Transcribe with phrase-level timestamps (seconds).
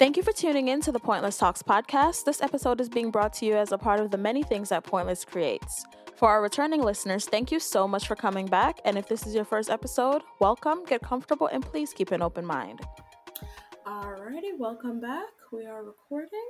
[0.00, 2.24] Thank you for tuning in to the Pointlesss Talks podcast.
[2.24, 4.82] This episode is being brought to you as a part of the many things that
[4.82, 5.84] Pointlesss creates.
[6.16, 8.80] For our returning listeners, thank you so much for coming back.
[8.86, 12.46] And if this is your first episode, welcome, get comfortable, and please keep an open
[12.46, 12.80] mind.
[13.86, 15.28] Alrighty, welcome back.
[15.52, 16.48] We are recording.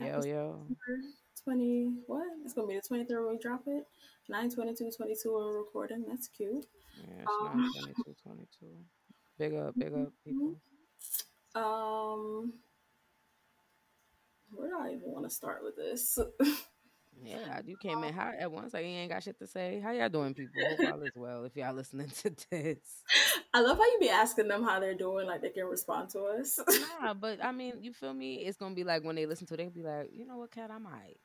[0.00, 0.66] Yo, yo.
[1.44, 2.28] 20, what?
[2.46, 3.84] It's going to be the 23rd when we drop it.
[4.30, 6.02] 9 22 22 we're recording.
[6.08, 6.64] That's cute.
[6.96, 8.66] Yeah, it's um, 9 22 22.
[9.38, 10.56] Big up, big up, people.
[11.54, 12.52] Um,
[14.50, 16.18] where do I even want to start with this?
[17.22, 18.74] yeah, you came in hot at once.
[18.74, 19.80] Like you ain't got shit to say.
[19.80, 20.62] How y'all doing, people?
[20.68, 21.44] Hope all is well.
[21.44, 22.78] If y'all listening to this,
[23.54, 26.24] I love how you be asking them how they're doing, like they can respond to
[26.24, 26.58] us.
[27.00, 28.36] nah, but I mean, you feel me?
[28.36, 30.50] It's gonna be like when they listen to it, they be like, you know what,
[30.50, 31.16] cat, I'm might.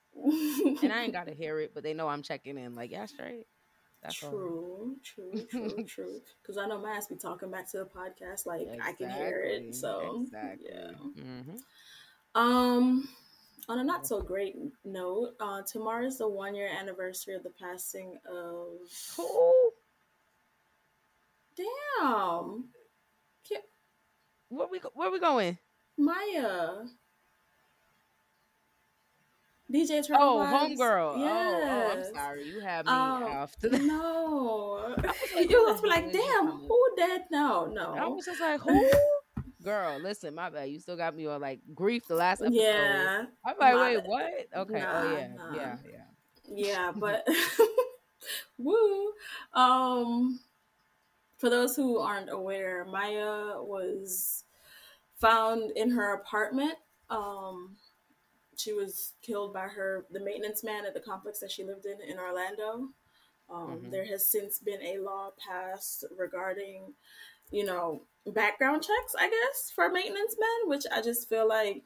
[0.84, 2.76] and I ain't gotta hear it, but they know I'm checking in.
[2.76, 3.46] Like, yeah, straight.
[4.02, 6.22] That's true, true, true, true.
[6.42, 8.82] Because I know Mass be talking back to the podcast, like exactly.
[8.82, 9.76] I can hear it.
[9.76, 10.70] So exactly.
[10.72, 11.24] yeah.
[11.24, 12.42] Mm-hmm.
[12.42, 13.08] Um,
[13.70, 17.52] on a not so great note, uh, tomorrow is the one year anniversary of the
[17.52, 18.80] passing of.
[19.18, 19.72] Who?
[21.56, 22.70] Damn.
[23.48, 23.64] Can't...
[24.50, 25.58] Where we where we going?
[25.98, 26.86] Miya.
[29.72, 31.18] DJ Turtle Oh, homegirl.
[31.20, 31.64] Yes.
[31.64, 32.48] Oh, oh, I'm sorry.
[32.48, 33.82] You have me um, after that.
[33.82, 34.96] No.
[35.38, 37.26] you was be like, damn, who that?
[37.32, 37.96] No, no.
[37.96, 38.92] I was just like, who?
[39.64, 40.70] Girl, listen, my bad.
[40.70, 42.60] You still got me on like grief the last episode.
[42.60, 43.26] Yeah.
[43.46, 44.08] I'm like, wait, bad.
[44.08, 44.48] what?
[44.56, 44.80] Okay.
[44.80, 45.28] Nah, oh yeah.
[45.36, 45.56] Nah.
[45.56, 46.02] Yeah, yeah.
[46.54, 47.28] Yeah, but
[48.58, 49.12] woo.
[49.54, 50.40] Um
[51.38, 54.46] for those who aren't aware, Miya was
[55.20, 56.74] found in her apartment.
[57.12, 57.76] Um
[58.62, 61.98] she was killed by her the maintenance man at the complex that she lived in
[62.02, 62.90] in Orlando.
[63.50, 63.92] Um, mm-hmm.
[63.92, 66.94] There has since been a law passed regarding,
[67.52, 69.16] you know, background checks.
[69.20, 71.84] I guess for maintenance men, which I just feel like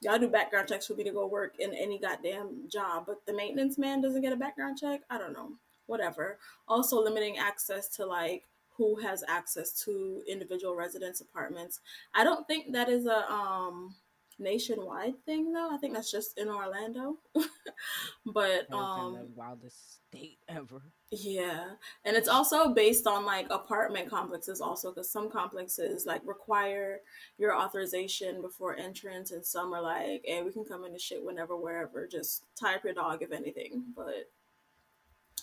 [0.00, 3.34] y'all do background checks for me to go work in any goddamn job, but the
[3.34, 5.00] maintenance man doesn't get a background check.
[5.10, 5.52] I don't know,
[5.86, 6.38] whatever.
[6.68, 8.44] Also limiting access to like
[8.76, 11.80] who has access to individual residence apartments.
[12.14, 13.94] I don't think that is a um
[14.38, 15.70] nationwide thing though.
[15.72, 17.18] I think that's just in Orlando.
[18.26, 20.82] but um the wildest state ever.
[21.10, 21.64] Yeah.
[22.04, 27.00] And it's also based on like apartment complexes also cuz some complexes like require
[27.38, 31.56] your authorization before entrance and some are like, "Hey, we can come into shit whenever
[31.56, 32.06] wherever.
[32.06, 34.30] Just tie up your dog if anything." But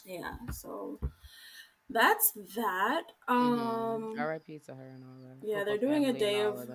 [0.06, 1.00] yeah, so
[1.90, 3.04] that's that.
[3.30, 3.60] Mm-hmm.
[3.60, 4.20] Um mm-hmm.
[4.20, 4.60] R.I.P.
[4.66, 5.48] to her and all that.
[5.48, 6.70] Yeah, they're doing a day of, of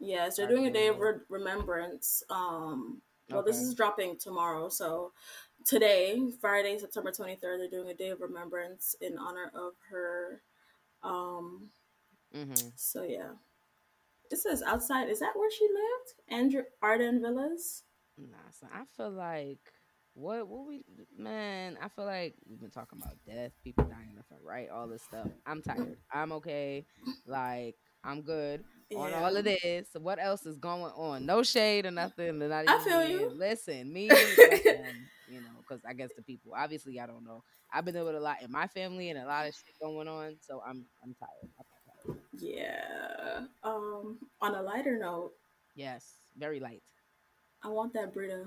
[0.00, 2.22] Yes, they're doing a day of re- remembrance.
[2.30, 3.00] Um,
[3.30, 3.50] well, okay.
[3.50, 5.12] this is dropping tomorrow, so
[5.64, 10.42] today, Friday, September twenty third, they're doing a day of remembrance in honor of her.
[11.02, 11.68] Um,
[12.34, 12.68] mm-hmm.
[12.76, 13.32] So yeah,
[14.30, 15.08] it says outside.
[15.08, 16.14] Is that where she lived?
[16.28, 17.84] Andrew Arden Villas.
[18.18, 19.58] Nah, so I feel like
[20.14, 20.84] what what we
[21.16, 24.86] man, I feel like we've been talking about death, people dying left and right, all
[24.86, 25.28] this stuff.
[25.46, 25.96] I'm tired.
[26.12, 26.86] I'm okay.
[27.26, 28.98] Like I'm good yeah.
[28.98, 29.88] on all of this.
[29.94, 31.26] What else is going on?
[31.26, 32.38] No shade or nothing.
[32.38, 33.30] Not I feel you.
[33.34, 34.84] Listen, me, listen,
[35.28, 36.52] you know, because I guess the people.
[36.56, 37.42] Obviously, I don't know.
[37.72, 40.08] I've been there with a lot in my family and a lot of shit going
[40.08, 41.50] on, so I'm I'm tired.
[41.58, 42.20] I'm tired.
[42.38, 43.40] Yeah.
[43.62, 44.18] Um.
[44.40, 45.32] On a lighter note.
[45.74, 46.18] Yes.
[46.36, 46.82] Very light.
[47.62, 48.44] I want that Brita.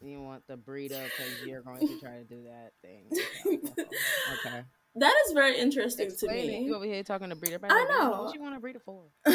[0.00, 3.10] you want the Brita because you're going to try to do that thing.
[4.46, 4.62] okay.
[4.98, 6.64] That is very interesting Explain to me.
[6.64, 7.58] You over here talking to breeder.
[7.62, 8.22] I know.
[8.22, 9.04] What you want to breeder for?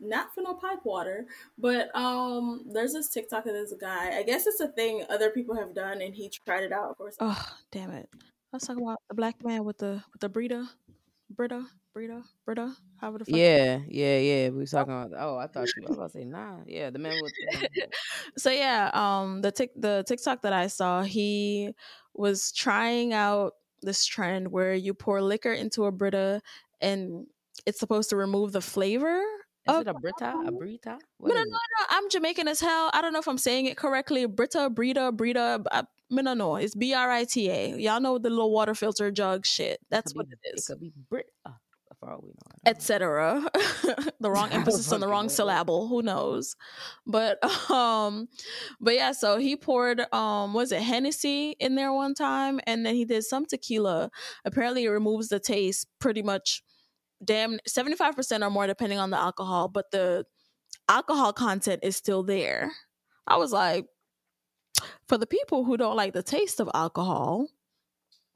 [0.00, 1.24] Not for no pipe water,
[1.56, 4.18] but um, there's this TikTok of this guy.
[4.18, 6.90] I guess it's a thing other people have done, and he tried it out.
[6.90, 7.16] Of course.
[7.20, 8.10] Oh damn it!
[8.52, 10.66] Let's talk about the black man with the with the breeder,
[11.30, 11.64] Brita,
[11.94, 12.74] Brita, Brita.
[13.00, 13.34] However the fuck.
[13.34, 14.48] Yeah, yeah, yeah.
[14.50, 15.12] We was talking about.
[15.18, 15.84] Oh, I thought you.
[15.86, 16.58] I was about to say nah.
[16.66, 17.32] Yeah, the man with.
[17.32, 17.88] The...
[18.36, 21.74] so yeah, um, the tick the TikTok that I saw, he
[22.14, 26.40] was trying out this trend where you pour liquor into a Brita
[26.80, 27.26] and
[27.66, 29.22] it's supposed to remove the flavor.
[29.68, 30.34] Is it a Brita?
[30.46, 30.98] A Brita?
[31.20, 31.86] no, no, no, no.
[31.90, 32.90] I'm Jamaican as hell.
[32.92, 34.26] I don't know if I'm saying it correctly.
[34.26, 35.62] Brita, Brita, Brita.
[35.70, 37.76] I, uh, no, no, It's B R I T A.
[37.76, 39.78] Y'all know the little water filter jug shit.
[39.90, 40.68] That's what be, it is.
[40.68, 41.28] It could be Brita
[42.02, 42.56] for all we know.
[42.66, 43.42] Etc.
[44.20, 45.88] the wrong emphasis on the wrong syllable.
[45.88, 46.56] Who knows?
[47.06, 48.28] But um,
[48.80, 49.12] but yeah.
[49.12, 53.24] So he poured um, was it Hennessy in there one time, and then he did
[53.24, 54.10] some tequila.
[54.44, 56.62] Apparently, it removes the taste pretty much.
[57.24, 60.24] Damn, seventy five percent or more, depending on the alcohol, but the
[60.88, 62.72] alcohol content is still there.
[63.28, 63.86] I was like,
[65.06, 67.46] for the people who don't like the taste of alcohol,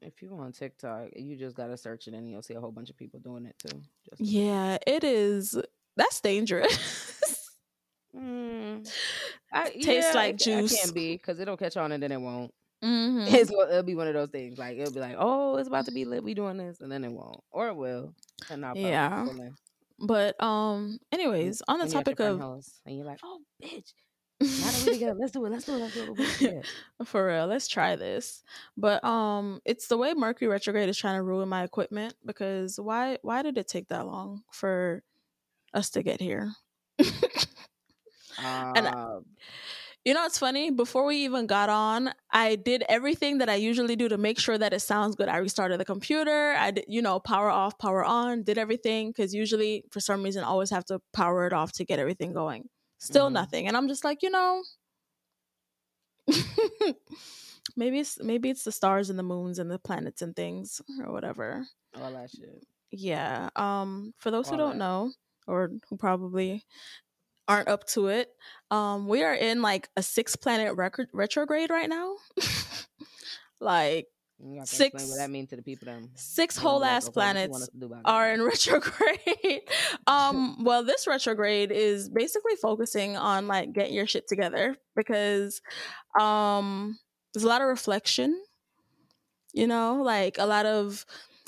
[0.01, 2.89] if you on TikTok, you just gotta search it and you'll see a whole bunch
[2.89, 3.81] of people doing it too.
[4.09, 5.57] Just yeah, it is
[5.95, 7.43] That's dangerous.
[8.15, 8.89] Mm,
[9.53, 10.73] I, Tastes yeah, like it, juice.
[10.73, 12.51] It can be because it'll catch on and then it won't.
[12.81, 14.57] hmm It's it'll be one of those things.
[14.57, 16.23] Like it'll be like, oh, it's about to be lit.
[16.23, 18.15] We doing this, and then it won't, or it will.
[18.49, 19.27] And I'll Yeah.
[19.99, 23.39] But um, anyways, on the When you're at your topic of and you're like, oh,
[23.63, 23.93] bitch,
[24.61, 25.51] that we together, let's do it.
[25.51, 25.79] Let's do it.
[25.79, 26.17] Let's do it.
[26.39, 26.61] Yeah.
[27.05, 28.43] For real, let's try this.
[28.77, 33.17] But um it's the way Mercury retrograde is trying to ruin my equipment because why
[33.21, 35.03] why did it take that long for
[35.73, 36.53] us to get here?
[38.75, 39.25] And I- Um,
[40.05, 40.71] You know what's funny?
[40.71, 44.57] Before we even got on, I did everything that I usually do to make sure
[44.57, 45.27] that it sounds good.
[45.29, 46.53] I restarted the computer.
[46.57, 50.43] I did, you know, power off, power on, did everything because usually for some reason
[50.43, 52.69] I always have to power it off to get everything going.
[52.99, 53.33] Still Mhm.
[53.33, 53.67] nothing.
[53.67, 54.63] And I'm just like, you know,
[57.75, 61.11] maybe it's maybe it's the stars and the moons and the planets and things or
[61.11, 61.65] whatever.
[61.95, 62.63] all that shit.
[62.91, 63.49] Yeah.
[63.55, 64.77] Um for those who don't that.
[64.77, 65.11] know
[65.47, 66.65] or who probably
[67.47, 68.29] aren't up to it,
[68.71, 72.15] um we are in like a six planet record retrograde right now.
[73.59, 74.16] like You have to
[74.65, 75.87] Six- what that means to the people.
[75.87, 77.69] Them six whole ass planets
[78.05, 79.61] are in retrograde.
[80.07, 85.61] um, well, this retrograde is basically focusing on like getting your shit together because
[86.19, 86.97] um
[87.33, 88.39] there's a lot of reflection,
[89.53, 91.05] you know, like a lot of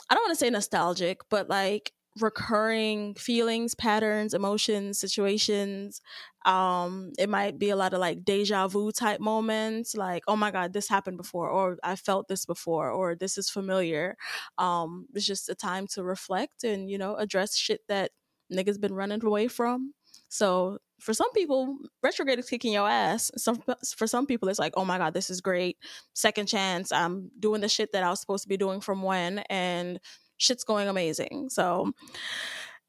[0.09, 6.01] I don't want to say nostalgic, but like recurring feelings, patterns, emotions, situations.
[6.45, 10.51] Um, it might be a lot of like deja vu type moments, like, oh my
[10.51, 14.15] God, this happened before, or I felt this before, or this is familiar.
[14.57, 18.12] Um it's just a time to reflect and you know address shit that
[18.51, 19.94] niggas been running away from.
[20.29, 23.31] So for some people retrograde is kicking your ass.
[23.38, 23.62] Some
[23.97, 25.77] for some people it's like oh my god this is great.
[26.13, 26.91] Second chance.
[26.91, 30.00] I'm doing the shit that i was supposed to be doing from when and
[30.39, 31.91] shit's going amazing so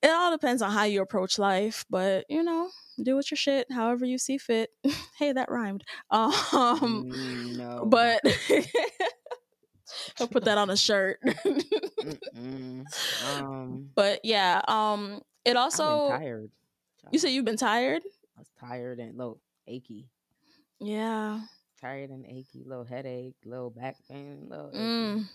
[0.02, 2.70] it all depends on how you approach life but you know
[3.02, 4.70] do with your shit however you see fit
[5.18, 8.20] hey that rhymed um Mm, no, but
[10.20, 11.18] I'll put that on a shirt.
[13.24, 16.50] Um, but yeah, um, it also tired.
[17.10, 18.02] you said you've been tired.
[18.36, 20.08] I was tired and little achy,
[20.78, 21.40] Yeah.
[21.80, 24.70] tired and achy, little headache, little back pain, little.
[24.70, 24.78] achy.
[24.78, 25.28] Mm.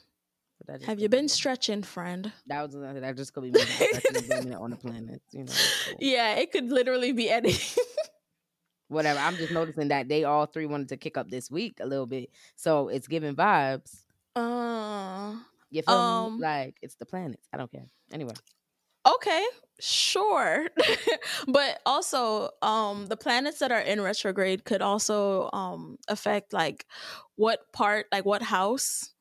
[0.57, 2.31] But that just Have you been stretching, friend?
[2.47, 5.21] That was that just could be me stretching and blaming it on the planet.
[5.31, 7.53] You know, so Yeah, it could literally be any.
[8.87, 9.19] whatever.
[9.19, 12.05] I'm just noticing that they all three wanted to kick up this week a little
[12.05, 14.03] bit, so it's giving vibes.
[14.35, 15.35] uh,
[15.69, 16.43] You feel Um, me?
[16.43, 17.47] Like it's the planets.
[17.51, 17.87] I don't care.
[18.11, 18.33] Anyway,
[19.05, 19.43] okay,
[19.79, 20.69] sure.
[21.47, 26.85] but also, um, the planets that are in retrograde could also um affect like
[27.35, 29.11] what part, like what house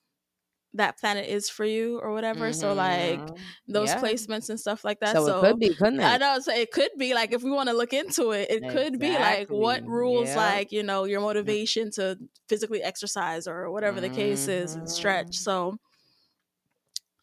[0.75, 2.53] that planet is for you or whatever.
[2.53, 3.37] So like Mhm.
[3.69, 4.01] those Yeah.
[4.01, 5.23] placements and stuff like that.
[5.23, 6.05] So, So, it could be, couldn't it?
[6.05, 6.39] I know.
[6.41, 9.19] So it could be like if we want to look into it, it could be
[9.19, 10.37] like what rules yeah.
[10.37, 12.19] like you know your motivation to
[12.49, 15.33] physically exercise or whatever the case is and stretch.
[15.33, 15.35] Mhm.
[15.39, 15.79] So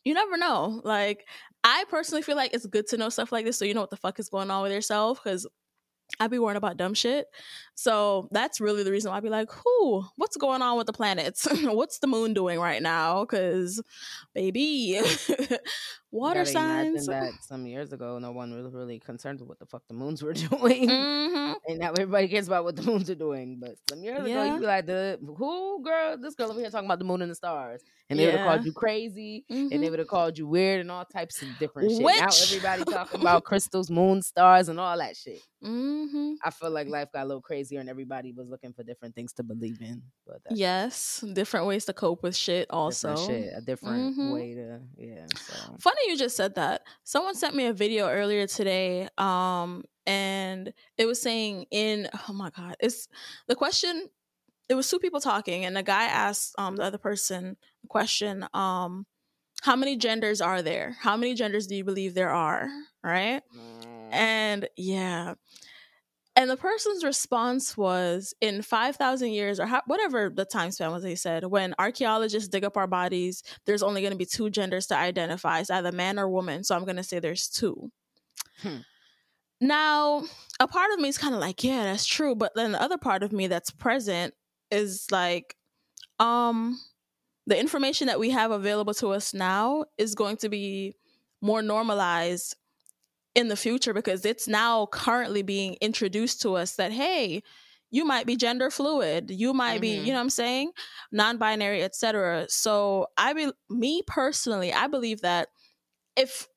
[0.04, 0.82] you never know.
[0.84, 1.28] Like
[1.64, 3.90] I personally feel like it's good to know stuff like this so you know what
[3.92, 5.48] the fuck is going on with yourself because.
[6.20, 7.28] I'd be worrying about dumb shit.
[7.82, 10.94] So that's really the reason why I'd be like, who, what's going on with the
[10.94, 11.48] planets?
[11.64, 13.22] what's the moon doing right now?
[13.24, 13.82] Because,
[14.36, 15.02] baby,
[16.12, 17.08] water signs.
[17.08, 20.22] That some years ago, no one was really concerned with what the fuck the moons
[20.22, 23.58] were doing, hmm and now everybody cares about what the moons are doing.
[23.60, 26.18] But some years ago, you'd be like, "The who girl?
[26.18, 28.42] This girl over here talking about the moon and the stars," and they would have
[28.42, 31.92] called you crazy, and they would have called you weird and all types of different
[31.92, 32.14] shit.
[32.16, 35.42] Now everybody talking about crystals, moon, stars, and all that shit.
[35.64, 37.42] hmm I feel like life got a little
[37.80, 40.02] and everybody was looking for different things to believe in.
[40.26, 42.68] But that's Yes, different ways to cope with shit.
[42.68, 44.32] different Also, shit, a different Mhm.
[44.32, 45.26] way to yeah.
[45.36, 46.82] So funny you just said that.
[47.04, 52.50] Someone sent me a video earlier today, um, and it was saying in oh my
[52.50, 53.08] god, it's
[53.48, 54.10] the question.
[54.70, 58.46] It was two people talking, and the guy asked um the other person a question.
[58.54, 59.06] Um,
[59.62, 60.96] how many genders are there?
[61.00, 62.68] How many genders do you believe there are?
[63.04, 63.42] Right?
[63.56, 65.36] mm, And yeah.
[66.36, 71.04] And the person's response was in 5,000 years or how, whatever the time span was,
[71.04, 74.88] they said, when archaeologists dig up our bodies, there's only going to be two genders
[74.88, 75.60] to identify.
[75.60, 76.64] It's either man or woman.
[76.64, 77.92] So I'm going to say there's two.
[78.62, 78.78] Hmm.
[79.60, 80.24] Now,
[80.60, 82.34] a part of me is kind of like, yeah, that's true.
[82.34, 84.34] But then the other part of me that's present
[84.72, 85.56] is like,
[86.20, 86.80] um,
[87.46, 90.96] the information that we have available to us now is going to be
[91.42, 92.56] more normalized
[93.36, 97.42] in the future because it's now currently being introduced to us that hey
[97.90, 100.06] you might be gender fluid you might be Mhm.
[100.06, 100.72] you know what i'm saying
[101.12, 105.48] non-binary etc so i be me personally i believe that
[106.18, 106.48] if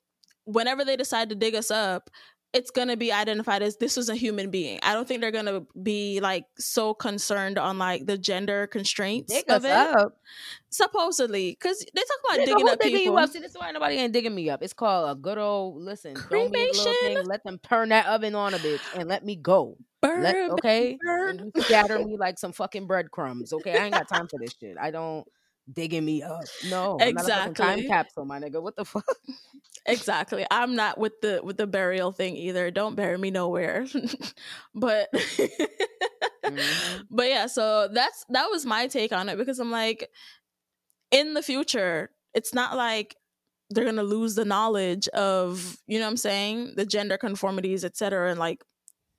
[0.46, 2.10] whenever they decide to dig us up
[2.54, 4.78] it's gonna be identified as this is a human being.
[4.82, 9.44] I don't think they're gonna be like so concerned on like the gender constraints Dig
[9.48, 9.96] of us it.
[9.96, 10.16] up.
[10.70, 13.14] Supposedly, because they talk about digging up digging people.
[13.14, 13.30] you up?
[13.30, 14.62] See, this is why nobody ain't digging me up.
[14.62, 16.14] It's called a good old listen.
[16.14, 17.16] Throw me a little Cremation.
[17.16, 17.26] thing.
[17.26, 19.76] Let them turn that oven on a bitch and let me go.
[20.00, 21.50] Burn, Let, okay, burn.
[21.58, 23.52] Scatter me like some fucking breadcrumbs.
[23.52, 24.76] Okay, I ain't got time for this shit.
[24.80, 25.26] I don't
[25.72, 26.48] digging me up.
[26.62, 28.62] No, I'm not a time capsule, my nigga.
[28.62, 29.04] What the fuck?
[29.86, 30.46] Exactly.
[30.50, 32.70] I'm not with the with the burial thing either.
[32.70, 33.86] Don't bury me nowhere.
[34.74, 35.08] but
[36.46, 37.04] Mhm.
[37.10, 40.10] but yeah, so that's that was my take on it because I'm like
[41.10, 43.16] in the future, it's not like
[43.70, 47.96] they're to lose the knowledge of, you know what I'm saying, the gender conformities, et
[47.96, 48.64] cetera, and like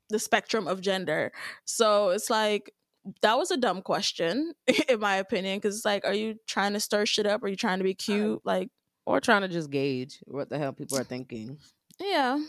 [0.10, 1.32] the spectrum of gender.
[1.66, 2.74] So it's like
[3.22, 4.54] that was a dumb question
[4.90, 7.56] in my opinion because it's like are you trying to stir shit up are you
[7.56, 8.70] trying to be cute like
[9.06, 11.58] Or trying to just gauge what the hell people are thinking.
[12.00, 12.40] yeah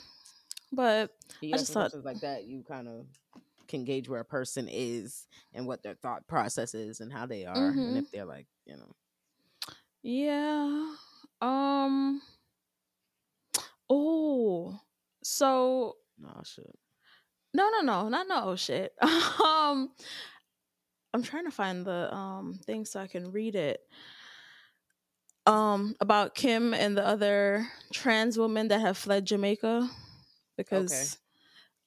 [0.73, 1.11] but
[1.41, 3.07] You I just thought- like that, you kind of
[3.69, 7.45] can gauge where a person is and what their thought process is and how they
[7.47, 7.99] are, and Mhm.
[7.99, 8.93] if they're like, you know,
[10.03, 10.95] Yeah.
[11.41, 12.23] Um.
[13.91, 14.79] Oh.
[15.23, 16.79] So no shit.
[17.55, 18.93] no, no, no, not no oh, shit.
[19.45, 19.91] um.
[21.15, 23.81] I'm trying to find the um thing so I can read it.
[25.47, 29.89] Um, about Kim and the other trans women that have fled Jamaica
[30.57, 31.19] because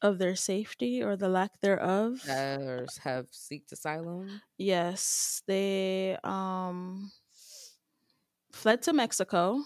[0.02, 2.22] of their safety or the lack thereof.
[2.30, 4.42] Others have seeked asylum.
[4.58, 7.12] Yes, they um
[8.52, 9.64] fled to Mexico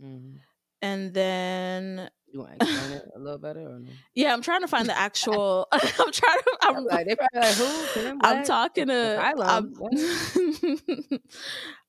[0.00, 0.38] Mm-hmm.
[0.82, 3.90] and then You want to explain it a little better or no?
[4.14, 5.66] Yeah, I'm trying to find the actual.
[5.72, 6.58] I'm trying to.
[6.62, 8.18] I'm, I'm like, they probably like, who?
[8.22, 9.34] I'm talking to.
[9.42, 9.72] I'm-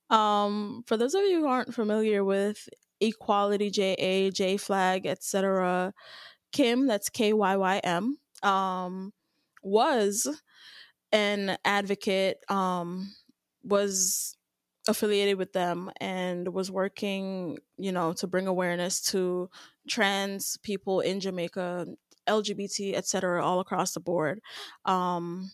[0.10, 2.68] um, for those of you who aren't familiar with
[3.00, 5.94] Equality JA, J-FLAG, etc.,
[6.52, 9.14] Kim, that's K Y Y M, um,
[9.64, 10.28] was
[11.12, 12.38] an advocate.
[12.50, 13.14] Um,
[13.64, 14.36] was
[14.88, 19.50] affiliated with them and was working, you know, to bring awareness to
[19.88, 21.88] trans people in Jamaica,
[22.28, 24.42] LGBT, etc., all across the board.
[24.86, 25.52] Um,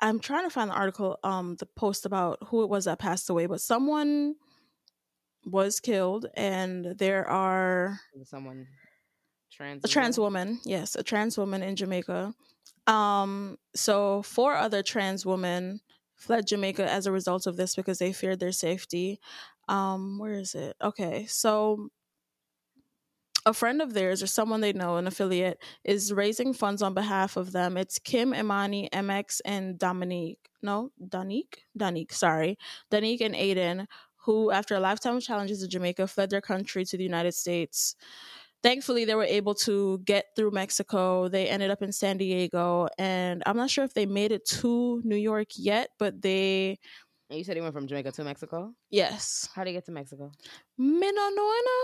[0.00, 3.28] I'm trying to find the article, um, the post about who it was that passed
[3.30, 4.36] away, but someone
[5.44, 8.66] was killed, and there are Someone
[9.50, 9.84] trans.
[9.84, 12.34] a trans woman, yes, a trans woman in Jamaica.
[12.86, 15.80] Um, so four other trans women
[16.18, 19.20] fled Jamaica as a result of this because they feared their safety.
[19.68, 20.76] Um, where is it?
[20.82, 21.90] Okay, so
[23.46, 27.36] a friend of theirs or someone they know, an affiliate, is raising funds on behalf
[27.36, 27.76] of them.
[27.76, 30.50] It's Kim, Imani, MX, and Dominique.
[30.62, 31.60] No, Donique?
[31.78, 32.58] Donique, sorry.
[32.90, 33.86] Donique and Aiden,
[34.24, 37.94] who, after a lifetime of challenges in Jamaica, fled their country to the United States.
[38.62, 41.28] Thankfully, they were able to get through Mexico.
[41.28, 45.00] They ended up in San Diego, and I'm not sure if they made it to
[45.04, 46.78] New York yet, but they,
[47.30, 48.74] And you said he went from Jamaica to Mexico.
[48.90, 49.48] yes.
[49.54, 50.32] How did he get to Mexico?
[50.80, 51.78] Minanoana?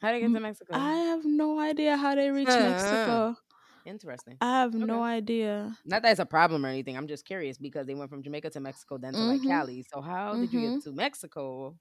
[0.00, 0.74] How did he get to Mexico?
[0.74, 3.36] I have no idea how they reached Mexico.
[3.84, 4.38] Interesting.
[4.40, 5.78] I have no idea.
[5.84, 6.96] Not that it's a problem or anything.
[6.96, 9.46] I'm just curious because they went from Jamaica to Mexico, then to like Mhm.
[9.46, 9.82] Cali.
[9.92, 11.78] So how did you get to Mexico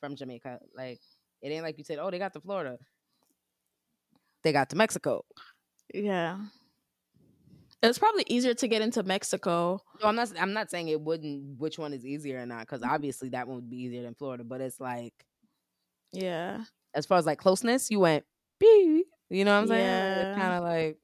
[0.00, 0.60] from Jamaica?
[0.74, 1.00] Like
[1.40, 2.78] it ain't like you said, oh, they got to Florida.
[4.44, 5.24] They got to Mexico.
[5.92, 6.38] Yeah.
[7.82, 9.80] It was probably easier to get into Mexico.
[10.00, 10.32] No, I'm not.
[10.40, 11.58] I'm not saying it wouldn't.
[11.58, 12.60] Which one is easier or not?
[12.60, 14.44] Because obviously that one would be easier than Florida.
[14.44, 15.12] But it's like
[16.12, 16.64] Yeah.
[16.94, 18.24] as far as like closeness, you went.
[18.60, 19.84] Beep, you know what I'm saying?
[19.84, 20.34] Yeah.
[20.36, 20.98] Kind of like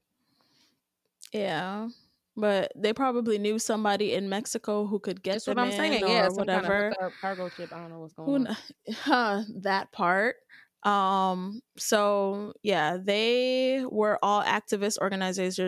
[1.32, 1.88] Yeah.
[2.36, 5.76] But they probably knew somebody in Mexico who could get that's them what I'm in
[5.76, 6.04] saying.
[6.04, 6.94] or Yeah, some whatever.
[6.98, 7.72] kind of cargo ship.
[7.72, 8.56] I don't know what's who going on.
[8.86, 10.36] kn- huh, that part
[10.84, 15.58] um so yeah they were all activist organizers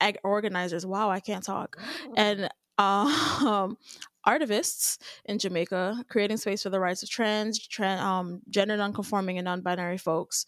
[0.00, 0.84] ag- organizers.
[0.86, 1.76] Wow i can't talk.
[2.16, 2.48] And
[2.78, 3.76] um
[4.26, 9.44] artivists in jamaica creating space for the rights of trans trans um gender nonconforming and
[9.46, 10.44] non-binary folks.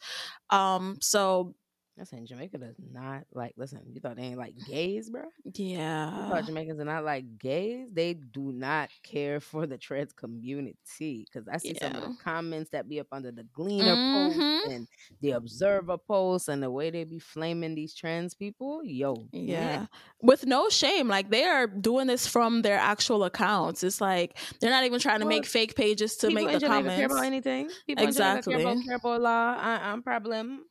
[0.51, 1.55] Um so
[2.01, 3.53] Listen, Jamaica does not like.
[3.59, 5.23] Listen, you thought they ain't like gays, bro?
[5.45, 6.11] Yeah.
[6.11, 7.89] You yeah thought Jamaicans are not like gays?
[7.93, 11.27] They do not care for the trans community.
[11.31, 14.15] Because I see some of the comments that be up under the Gleaner Mhm.
[14.63, 14.89] post and
[15.21, 18.83] the Observer post, and the way they be flaming these trans people.
[18.83, 19.87] Yo, Yeah.
[20.23, 21.07] With no shame.
[21.09, 23.85] Like they are doing this from their actual accounts.
[23.85, 26.89] It's like they're not even trying to Well, make fake pages to make the Jamaica
[26.89, 27.27] care about comments.
[27.27, 27.71] anything.
[27.87, 29.57] People Jamaica care about, care about law.
[29.59, 30.65] I, I'm problem.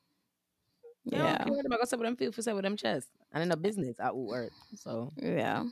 [1.11, 1.37] Yeah.
[1.45, 3.07] don't care about what them feel for with them chest.
[3.31, 4.51] And in a business out work.
[4.75, 5.63] So Yeah.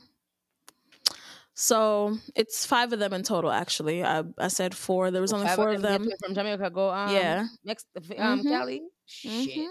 [1.54, 3.50] So it's five of them in total.
[3.50, 5.10] Actually, I I said four.
[5.10, 6.08] There was only four of them.
[6.24, 7.46] from Jamaica go um Yeah.
[7.64, 8.48] next um Mhm.
[8.48, 8.82] Cali.
[9.06, 9.58] Shit.
[9.58, 9.68] Mhm.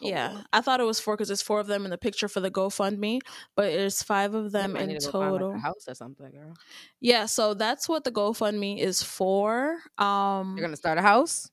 [0.00, 2.38] Yeah, I thought it was four because there's four of them in the picture for
[2.38, 3.18] the GoFundMe,
[3.56, 5.54] but it's five of them I in need to like, total.
[5.54, 6.54] a house or something, girl.
[7.00, 9.78] Yeah, so that's what the GoFundMe is for.
[9.98, 11.50] Um, You're gonna start a house.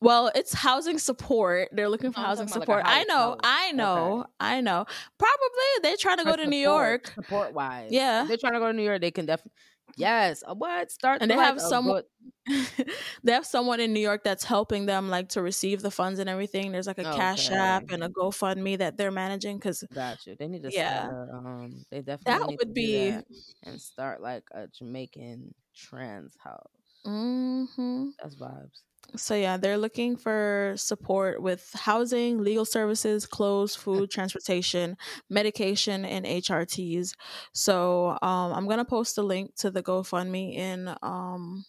[0.00, 1.68] Well, it's housing support.
[1.72, 2.82] They're looking for I'm housing like, support.
[2.84, 3.38] a I know, house.
[3.44, 4.30] I know, Okay.
[4.40, 4.84] I know.
[5.18, 7.88] Probably they're trying to go to New York, support wise.
[7.90, 8.22] Yeah.
[8.22, 9.00] if they're trying to go to New York.
[9.00, 9.52] They can definitely.
[9.96, 12.02] Yes, a what start And they have someone-
[13.24, 16.28] they have someone in New York that's helping them like to receive the funds and
[16.28, 16.70] everything.
[16.72, 20.36] There's like a Cash App and a GoFundMe that they're managing because Got you.
[20.38, 21.06] They need to Yeah.
[21.06, 21.28] start.
[21.32, 23.10] Um, they definitely that need would to be.
[23.10, 23.24] that
[23.64, 26.70] and start like a Jamaican trans house.
[27.04, 28.82] hmm That's vibes.
[29.14, 34.96] So yeah, they're looking for support with housing, legal services, clothes, food, transportation,
[35.30, 37.12] medication, and HRTs.
[37.52, 41.64] So um, I'm gonna post a link to the GoFundMe in um,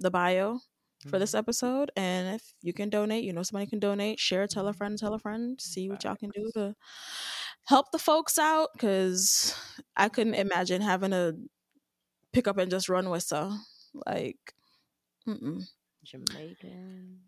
[0.00, 0.60] the bio
[1.08, 4.20] for this episode, and if you can donate, you know somebody can donate.
[4.20, 5.60] Share, tell a friend, tell a friend.
[5.60, 6.74] See what y'all can do to
[7.66, 9.54] help the folks out, because
[9.96, 11.36] I couldn't imagine having to
[12.32, 13.52] pick up and just run with so
[14.06, 14.54] like.
[15.28, 15.64] Mm-mm.
[16.04, 17.18] Jamaican.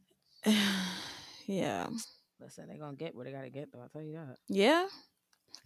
[1.46, 1.86] yeah.
[2.40, 3.80] Listen, they're gonna get what they gotta get though.
[3.80, 4.36] I'll tell you that.
[4.48, 4.86] Yeah.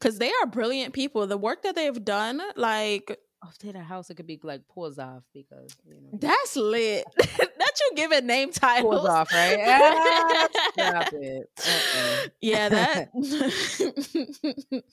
[0.01, 1.27] Cause they are brilliant people.
[1.27, 4.99] The work that they've done, like off had a house, it could be like pause
[4.99, 7.05] off because you know that's lit.
[7.17, 9.09] that you giving name pause titles.
[9.09, 9.59] off, right?
[9.67, 11.51] Ah, Stop it.
[11.59, 12.29] Uh-uh.
[12.41, 13.09] yeah, that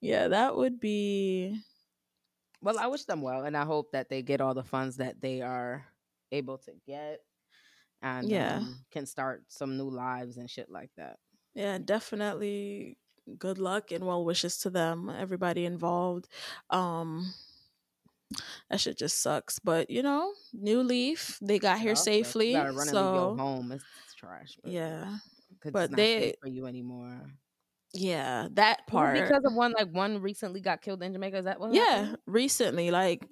[0.00, 1.60] Yeah, that would be
[2.62, 5.20] Well, I wish them well, and I hope that they get all the funds that
[5.20, 5.86] they are
[6.32, 7.20] able to get,
[8.02, 8.56] and Yeah.
[8.58, 11.18] um, can start some new lives and shit like that.
[11.54, 12.96] yeah, definitely
[13.38, 16.28] good luck and well wishes to them, everybody involved.
[16.70, 17.32] Um
[18.70, 19.58] that shit just sucks.
[19.58, 21.38] But you know, new leaf.
[21.42, 22.48] They got here safely.
[22.52, 23.72] You gotta run so home.
[23.72, 24.56] It's, it's trash.
[24.62, 25.16] But, yeah.
[25.64, 27.20] but it's not they- safe for you anymore.
[27.92, 29.14] Yeah, that part.
[29.18, 31.38] because of one like one recently got killed in Jamaica.
[31.38, 31.74] Is that what?
[31.74, 32.18] yeah happened?
[32.26, 33.26] recently like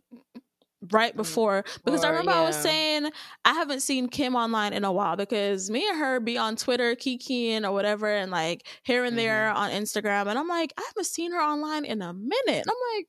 [0.92, 3.10] right Mm, before because i or, remember i was saying
[3.44, 6.94] i haven't seen kim online in a while because me and her be on twitter
[6.94, 9.56] kikiing or whatever and like here and there Mm-hmm.
[9.56, 12.96] on instagram and i'm like i haven't seen her online in a minute and i'm
[12.96, 13.06] like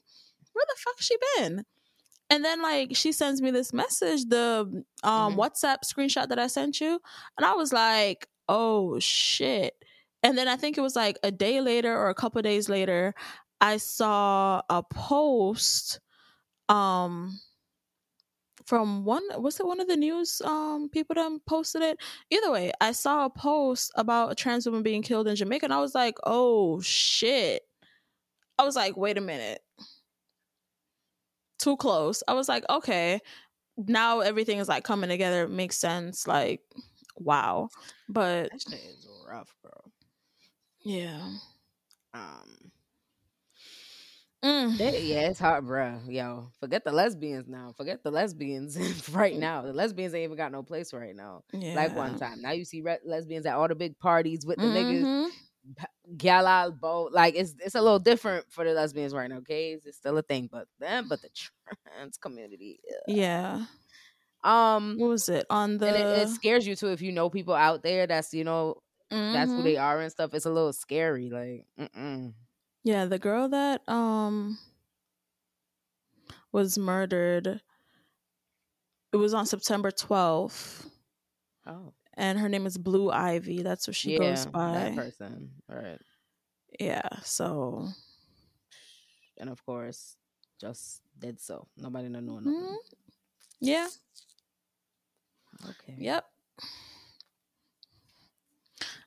[0.54, 1.64] where the fuck she been
[2.30, 5.38] and then like she sends me this message the um Mhm.
[5.38, 7.00] whatsapp screenshot that i sent you
[7.38, 9.76] and i was like oh shit
[10.24, 13.14] and then i think it was like a day later or a couple days later
[13.62, 16.00] i saw a post
[16.70, 17.40] um
[18.70, 21.98] from one was it one of the news um people that posted it?
[22.30, 25.74] Either way i saw a post about a trans woman being killed in jamaica and
[25.74, 27.64] i was like oh shit.
[28.60, 29.62] I was like wait a minute.
[31.58, 32.22] Too close.
[32.28, 33.20] I was like okay
[33.88, 35.46] now everything is like coming together.
[35.46, 36.62] It makes sense like
[37.16, 37.70] wow.
[38.08, 39.72] But That shit is rough, bro.
[40.84, 41.22] yeah.
[42.14, 42.72] Um,
[44.44, 44.80] Mm.
[44.80, 46.00] yeah, it's hard, bro.
[46.08, 47.74] Yo, forget the lesbians now.
[47.76, 48.78] Forget the lesbians
[49.12, 49.62] right now.
[49.64, 51.44] The lesbians ain't even got no place right now.
[51.52, 51.76] yeah.
[51.76, 52.42] Like one time.
[52.42, 55.30] Now you see re- lesbians at all the big parties with the niggas, Mhm.
[56.18, 57.12] gal out boat.
[57.12, 59.38] Like it's it's a little different for the lesbians right now.
[59.40, 62.80] Okay, it's still a thing, but them, but the trans community.
[63.08, 63.66] yeah yeah.
[64.42, 67.30] Um, what was it on the and it, it scares you too if you know
[67.30, 68.76] people out there that's you know
[69.12, 69.64] that's who Mhm.
[69.64, 70.34] they are and stuff.
[70.34, 71.30] It's a little scary.
[71.30, 72.34] Like, mm-mm.
[72.90, 74.58] Yeah, the girl that um
[76.52, 77.62] was murdered.
[79.14, 80.90] It was on September 12th,
[81.68, 83.62] oh, and her name is Blue Ivy.
[83.62, 84.72] That's what she goes by.
[84.74, 86.00] that person, right?
[86.80, 87.90] Yeah, so
[89.38, 90.16] And of course,
[90.60, 91.68] just did so.
[91.78, 92.76] Nobody no know mhm.
[93.62, 93.88] yeah,
[95.70, 95.94] Okay.
[95.96, 96.26] yep.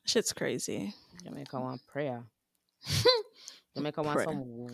[0.05, 0.95] Shit's crazy.
[1.25, 2.23] Jamaica want prayer.
[3.77, 4.67] Jamaica want Pray- some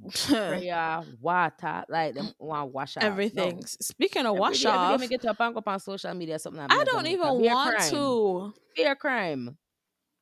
[0.28, 2.34] prayer, water, like them mm.
[2.38, 3.02] want wash out.
[3.02, 3.08] No.
[3.08, 3.64] Everything.
[3.66, 5.80] Speaking of Every wash day- every day off, me get up and go up on
[5.80, 6.64] social media something.
[6.68, 8.54] I don't even want to.
[8.76, 9.56] Fear crime.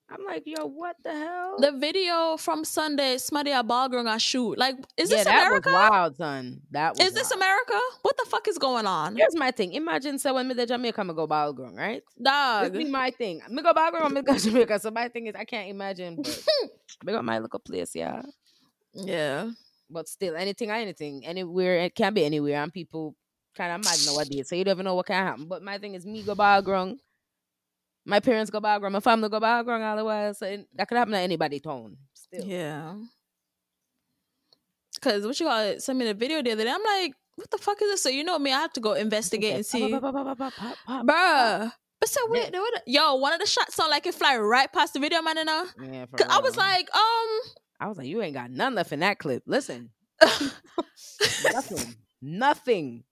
[0.08, 1.56] I'm like, yo, what the hell?
[1.58, 4.56] The video from Sunday, Smuddy a ball girl got shoot.
[4.56, 5.70] Like, is yeah, this that America?
[5.70, 6.60] was wild, son.
[6.70, 7.32] That was Is this.
[7.32, 7.78] America?
[8.02, 9.16] What the fuck is going on?
[9.16, 9.72] Here's my thing.
[9.72, 12.02] Imagine so when me the Jamaica me go Balgrung, right?
[12.22, 12.72] Dog.
[12.72, 13.42] This be my thing.
[13.50, 14.78] Me go Balgrung, me go Jamaica.
[14.78, 16.16] So my thing is I can't imagine.
[16.16, 16.40] But
[17.04, 18.22] me got my little place, yeah.
[18.96, 19.08] Mm.
[19.08, 19.50] Yeah.
[19.90, 23.16] But still, anything anything, anywhere it can be anywhere, and people
[23.56, 24.48] kind of mad nowadays.
[24.48, 25.46] So you don't even know what can happen.
[25.46, 26.98] But my thing is me go Balgrung.
[28.06, 28.92] My parents go Balgrung.
[28.92, 30.32] My family go all the while.
[30.32, 31.96] So that could happen to anybody town.
[32.14, 32.44] Still.
[32.44, 32.94] Yeah.
[35.00, 36.70] Cause what you got send me the video the other day.
[36.70, 38.02] I'm like, what the fuck is this?
[38.02, 39.92] So you know me, I have to go investigate and see.
[39.92, 41.72] Bruh.
[42.02, 42.60] I said, wait, Yeah.
[42.86, 45.48] Yo, one of the shots sound like it fly right past the video man, and
[45.48, 47.40] uh, Yeah, for cause I was like, um,
[47.80, 49.42] I was like, you ain't got none left in that clip.
[49.46, 49.90] Listen,
[51.52, 53.04] nothing, nothing.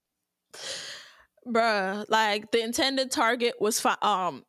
[1.46, 4.44] bruh, like the intended target was fi- um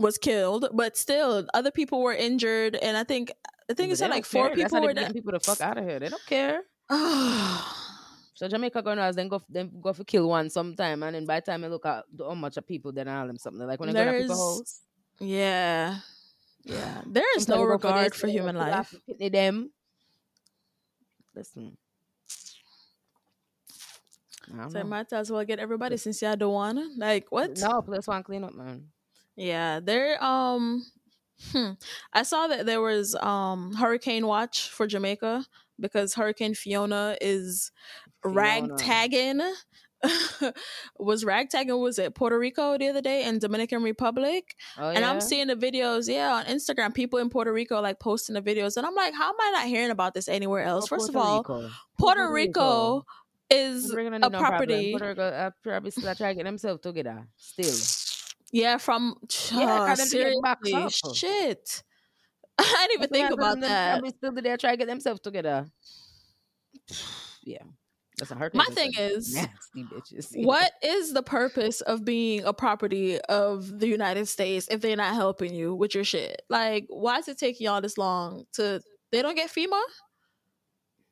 [0.00, 3.30] was killed, but still other people were injured, and I think
[3.70, 4.56] I think But it like four care.
[4.56, 5.14] People were getting dead.
[5.14, 6.00] people the fuck out of here.
[6.00, 6.62] They don't care.
[8.34, 11.44] So Jamaica to then go then go for kill one sometime, and then by the
[11.52, 13.90] time I look at the- how much of people, then I'll them something like when
[13.90, 14.80] I go to people There's- house.
[15.20, 15.98] yeah,
[16.64, 17.02] yeah.
[17.06, 18.94] There is sometimes no regard this, for human life.
[19.18, 19.70] Them.
[21.36, 21.76] Listen.
[24.70, 26.88] So I might as well get everybody since y'all don't wanna.
[26.96, 27.58] Like what?
[27.58, 28.88] No, please, plus one clean up, man.
[29.40, 30.22] Yeah, there.
[30.22, 30.84] Um,
[31.52, 31.70] hmm.
[32.12, 35.46] I saw that there was um hurricane watch for Jamaica
[35.80, 37.72] because Hurricane Fiona is
[38.22, 38.36] Fiona.
[38.36, 39.52] ragtagging.
[40.98, 45.20] was ragtagging was it Puerto Rico the other day and Dominican Republic Oh, and I'm
[45.20, 48.86] seeing the videos yeah on Instagram people in Puerto Rico like posting the videos and
[48.86, 51.26] I'm like how am I not hearing about this anywhere else Oh, first Puerto of
[51.26, 51.70] all Rico.
[51.98, 53.04] Puerto Rico
[53.50, 54.68] is Puerto Rico don't a need no problem.
[54.68, 57.28] property Puerto Rico uh, probably still try to get themselves together.
[57.36, 57.99] Still.
[58.52, 59.16] Yeah from
[59.52, 61.82] Yeah, 'cause them to get back seriously shit
[62.58, 65.66] I didn't even think about that Probably still there try to get themselves together.
[67.42, 67.62] Yeah.
[68.18, 68.54] That's a hurt.
[68.54, 70.26] My thing is, nasty bitches.
[70.44, 75.14] What is the purpose of being a property of the United States if they're not
[75.14, 76.42] helping you with your shit?
[76.50, 78.82] Like, why is it taking y'all this long to?
[79.10, 79.80] They don't get FEMA.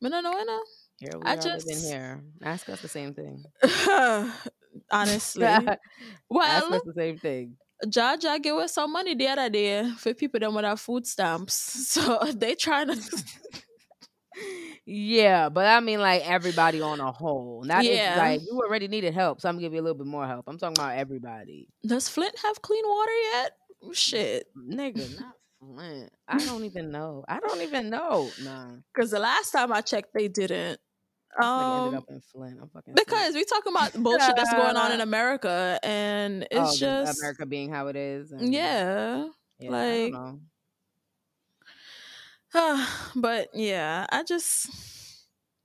[0.02, 0.62] No, no, no,
[1.00, 2.22] Here we I are just- here.
[2.42, 3.42] Ask us the same thing.
[4.90, 5.42] Honestly,
[6.30, 7.56] well, us the same thing.
[7.86, 11.54] Jaja gave us some money the other day for people that without food stamps,
[11.88, 13.22] so they trying to.
[14.86, 17.62] Yeah, but I mean like everybody on a whole.
[17.64, 18.14] Not Yeah.
[18.18, 20.44] like you already needed help, so I'm gonna give you a little bit more help.
[20.48, 21.68] I'm talking about everybody.
[21.86, 23.52] Does Flint have clean water yet?
[23.92, 26.10] Shit, Nigga, not Flint.
[26.26, 27.24] I don't even know.
[27.28, 28.30] I don't even know.
[28.42, 28.70] Nah.
[28.94, 30.80] because the last time I checked, they didn't.
[31.40, 32.58] Um, ended up in Flint.
[32.60, 36.76] I'm fucking because we talking about bullshit that's going on in America, and it's oh,
[36.76, 38.32] just America being how it is.
[38.32, 39.28] and- yeah.
[39.60, 40.14] yeah, like-
[43.16, 44.68] but yeah, I just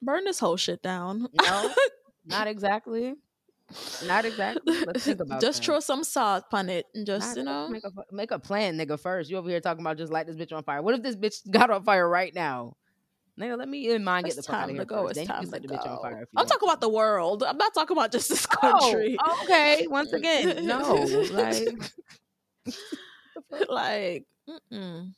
[0.02, 1.28] burn this whole shit down.
[1.34, 1.74] No,
[2.26, 3.16] not exactly.
[4.06, 4.84] Not exactly.
[4.86, 5.66] Let's think about just that.
[5.66, 7.70] throw some salt on it and just Not- you know.
[7.70, 9.00] make a make a plan, nigga.
[9.00, 10.82] First, you over here talking about just light this bitch on fire.
[10.82, 12.76] What if this bitch got on fire right now,
[13.40, 13.58] nigga?
[13.58, 14.86] Let me in mind get the fuck out time of here.
[14.86, 15.08] go.
[15.08, 15.18] first.
[15.18, 16.02] It's Then you time can set to the bitch on go.
[16.02, 16.28] fire.
[16.36, 17.44] I'm talking about the world.
[17.44, 19.18] I'm not talking about just this Oh, country.
[19.44, 19.88] okay.
[19.90, 20.94] Once again, no.
[21.32, 21.68] Like,
[23.70, 25.12] like mm-mm.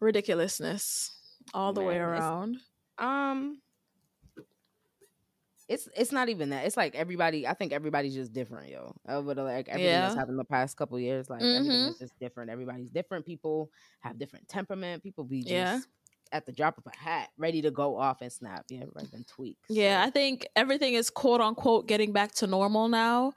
[0.00, 1.12] ridiculousness
[1.52, 2.56] all the way Man, it's- around.
[2.98, 3.60] um,
[5.66, 6.66] it's it's not even that.
[6.66, 7.46] It's like everybody.
[7.46, 8.94] I think everybody's just different, yo.
[9.08, 10.20] Over the like everything that's Yeah.
[10.20, 11.90] happened the past couple years, like everything Mhm.
[11.92, 12.50] is just different.
[12.50, 13.24] Everybody's different.
[13.24, 15.02] People have different temperament.
[15.02, 15.80] People be just Yeah.
[16.32, 18.64] At the drop of a hat, ready to go off and snap.
[18.68, 19.10] Yeah, right.
[19.10, 19.56] Then tweak.
[19.68, 23.32] Yeah, So, I think everything is quote unquote getting back to normal now,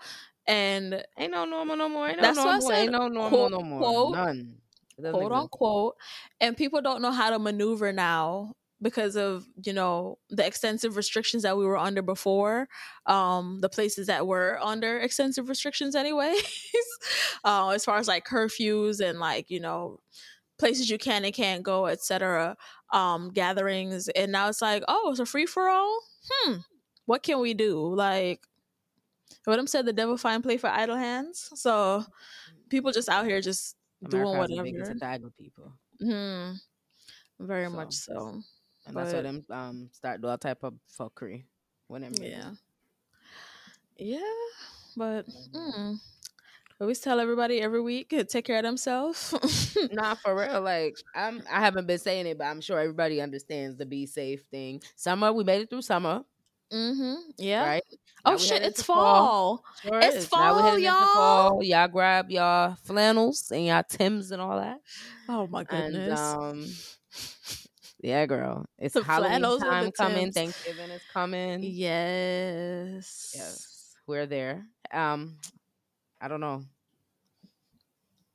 [0.48, 2.08] and ain't no normal no more.
[2.08, 2.72] Ain't no That's why I normal.
[2.72, 3.80] Ain't said, no normal quote, no more.
[3.80, 4.56] quote, None.
[5.00, 5.32] Quote exist.
[5.32, 5.96] unquote
[6.42, 11.44] and people don't know how to maneuver now because of you know the extensive restrictions
[11.44, 12.68] that we were under before
[13.06, 16.42] um the places that were under extensive restrictions anyways
[17.44, 20.00] uh, as far as like curfews and like you know
[20.58, 22.58] places you can and can't go etc
[22.92, 26.58] um gatherings and now it's like oh it's a free-for-all hmm
[27.06, 28.42] what can we do like
[29.46, 32.04] what them said the devil find play for idle hands so
[32.70, 33.76] people just out here just
[34.08, 36.54] doing America has the biggest whatever with people, Hmm.
[37.40, 38.42] Very So, much so.
[38.86, 41.46] and that's why them um start do all type of fuckery
[41.88, 42.14] when them.
[42.22, 42.52] Yeah.
[43.98, 44.20] Yeah.
[44.96, 46.00] But mm,
[46.80, 49.34] always tell everybody every week to take care of themselves.
[49.92, 50.62] Nah, for real.
[50.62, 54.44] Like I'm, I haven't been saying it, but I'm sure everybody understands the be safe
[54.52, 54.82] thing.
[54.96, 56.24] Summer, we made it through summer,
[56.72, 57.16] mm-hmm.
[57.38, 57.66] Yeah.
[57.66, 57.84] right?
[58.26, 58.62] Oh Now shit!
[58.64, 59.64] It's to fall.
[59.82, 60.26] Sure It's is.
[60.26, 61.14] Fall, y'all.
[61.14, 61.64] fall.
[61.64, 64.80] Y'all grab y'all flannels and y'all Timbs and all that.
[65.30, 66.20] Oh my goodness.
[66.20, 66.66] And um,
[68.02, 70.32] yeah, girl, it's The Halloween time coming.
[70.32, 70.36] Timbs.
[70.36, 71.60] Thanksgiving is coming.
[71.64, 73.32] yes.
[73.36, 74.66] Yes, we're there.
[74.92, 75.38] Um,
[76.22, 76.64] I don't know.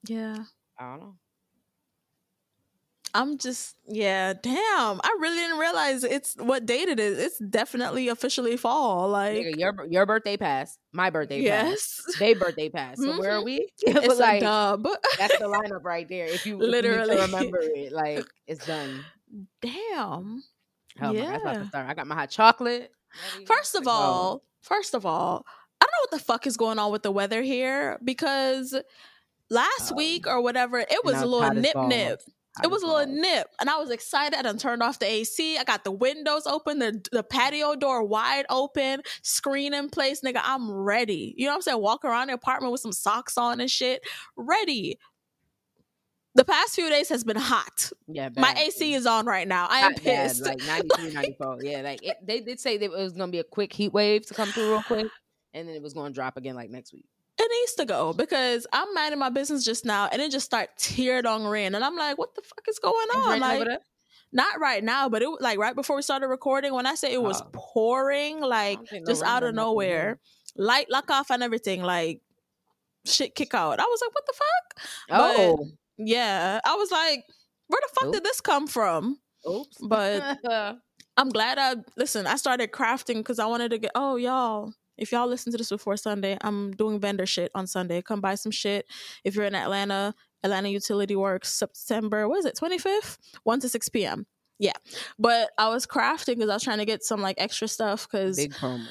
[0.06, 0.44] Yeah.
[0.78, 1.14] I don't know.
[3.14, 4.32] I'm just yeah.
[4.32, 4.56] Damn.
[5.04, 7.18] I really didn't realize it's what date it is.
[7.18, 9.08] It's definitely officially fall.
[9.10, 10.78] Like Nigga, your your birthday passed.
[10.92, 12.02] My birthday passed.
[12.06, 12.16] yes.
[12.18, 13.02] They birthday passed.
[13.02, 13.44] So where are Mhm.
[13.44, 13.68] we?
[13.86, 14.88] It's But, like, dub.
[15.18, 16.26] That's the lineup right there.
[16.28, 17.16] If you if you Literally.
[17.18, 19.04] remember it, like it's done.
[19.60, 20.42] Damn.
[21.00, 21.68] Oh my God, about to Yeah.
[21.68, 21.88] start.
[21.90, 22.92] I got my hot chocolate.
[23.46, 23.90] First of go.
[23.90, 25.44] all, first of all,
[25.82, 28.74] I don't know what the fuck is going on with the weather here because
[29.50, 32.20] last Um, week or whatever, it was a little nip nip.
[32.62, 34.38] It was a little nip, and I was excited.
[34.38, 35.56] I done turned off the AC.
[35.56, 40.20] I got the windows open, the the patio door wide open, screen in place.
[40.20, 41.34] Nigga, I'm ready.
[41.38, 41.80] You know what I'm saying?
[41.80, 44.02] Walk around the apartment with some socks on and shit.
[44.36, 44.98] Ready.
[46.34, 47.90] The past few days has been hot.
[48.06, 48.54] Yeah, My.
[48.54, 49.66] AC is on right now.
[49.68, 50.42] I am Hot bad, pissed.
[50.46, 51.58] like 93, 94.
[51.62, 54.24] Yeah, like it, they did say that it was gonna be a quick heat wave
[54.26, 55.08] to come through real quick,
[55.54, 57.04] and then it was gonna drop again like next week.
[57.38, 60.70] it needs to go because I'm minding my business just now, and it just start
[60.78, 63.40] teared on rain, and I'm like, what the fuck is going on?
[63.40, 63.68] Like,
[64.32, 66.72] not right now, but it was like right before we started recording.
[66.72, 67.48] When I say it was Oh.
[67.52, 70.18] pouring, like no just out of nowhere,
[70.56, 72.20] light lock off and everything, like
[73.04, 73.78] shit kick out.
[73.80, 74.86] I was like, what the fuck?
[75.08, 75.66] But- Oh,
[75.98, 77.24] Yeah, I was like,
[77.66, 78.12] where the fuck Oop.
[78.14, 79.18] did this come from?
[79.48, 79.76] oops.
[79.82, 80.38] But
[81.16, 82.26] I'm glad I listen.
[82.26, 83.90] I started crafting because I wanted to get.
[83.94, 84.72] Oh, y'all.
[84.96, 88.02] If y'all listen to this before Sunday, I'm doing vendor shit on Sunday.
[88.02, 88.86] Come buy some shit.
[89.24, 93.18] If you're in Atlanta, Atlanta Utility Works, September, what is it, 25th?
[93.44, 94.26] 1 to 6 p.m.
[94.58, 94.72] Yeah.
[95.18, 98.36] But I was crafting because I was trying to get some like extra stuff because
[98.36, 98.86] big promo.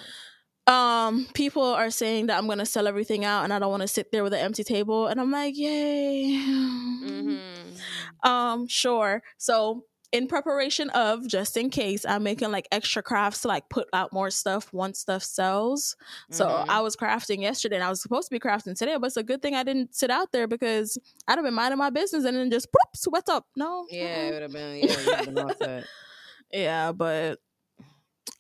[0.68, 3.88] um people are saying that I'm gonna sell everything out and I don't want to
[3.88, 5.08] sit there with an empty table.
[5.08, 6.44] And I'm like, yay.
[6.46, 8.30] Mm-hmm.
[8.30, 9.24] Um, sure.
[9.38, 13.88] So in preparation of just in case, I'm making like extra crafts to like put
[13.94, 15.96] out more stuff once stuff sells.
[16.32, 16.66] So Mhm.
[16.68, 19.24] I was crafting yesterday and I was supposed to be crafting today, but it's a
[19.24, 20.98] good thing I didn't sit out there because
[21.28, 23.48] I'd have been minding my business and then just whoop, sweat up.
[23.56, 23.86] No.
[23.90, 24.28] yeah, mm-mm.
[24.28, 25.36] it would have been.
[25.38, 25.84] Yeah, been.
[26.54, 27.40] Yeah, but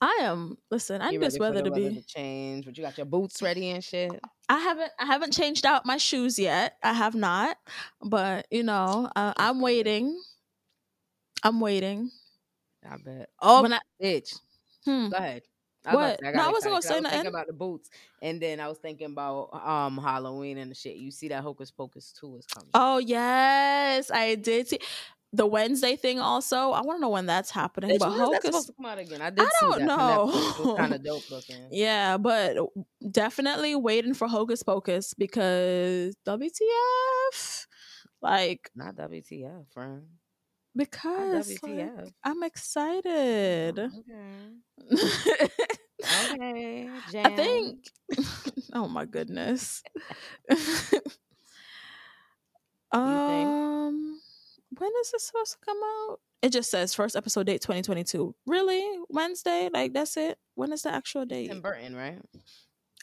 [0.01, 2.97] I am listen, I need this weather the to be to change, but you got
[2.97, 4.11] your boots ready and shit.
[4.49, 6.77] I haven't I haven't changed out my shoes yet.
[6.83, 7.55] I have not.
[8.03, 10.19] But you know, uh, I'm waiting.
[11.43, 12.11] I'm waiting.
[12.89, 13.29] I bet.
[13.41, 14.37] Oh, When I- bitch.
[14.85, 15.09] Hmm.
[15.09, 15.43] Go ahead.
[15.85, 16.19] I What?
[16.19, 17.17] say, I No, I wasn't gonna say was nothing.
[17.17, 17.89] thinking about the boots,
[18.21, 20.95] and then I was thinking about um Halloween and the shit.
[20.97, 22.69] You see that Hocus Pocus two is coming.
[22.75, 24.79] Oh yes, I did see
[25.33, 26.19] the Wednesday thing.
[26.19, 27.91] Also, I want to know when that's happening.
[27.91, 29.21] Bitch, but when is that Hocus, supposed to come out again?
[29.23, 29.85] I did I don't that.
[29.87, 30.75] know.
[30.77, 31.67] kind of dope looking.
[31.71, 32.57] yeah, but
[33.09, 37.65] definitely waiting for Hocus Pocus because WTF,
[38.21, 40.03] like Not WTF, friend.
[40.75, 41.87] Because like,
[42.23, 43.79] I'm excited.
[43.79, 45.41] Okay.
[46.33, 46.89] Okay.
[47.23, 47.85] I think.
[48.73, 49.83] oh my goodness.
[52.91, 54.19] um,
[54.77, 56.19] when is this supposed to come out?
[56.41, 58.33] It just says first episode date 2022.
[58.47, 58.99] Really?
[59.09, 59.69] Wednesday?
[59.71, 60.37] Like that's it?
[60.55, 61.49] When is the actual date?
[61.49, 62.19] Tim Burton, right?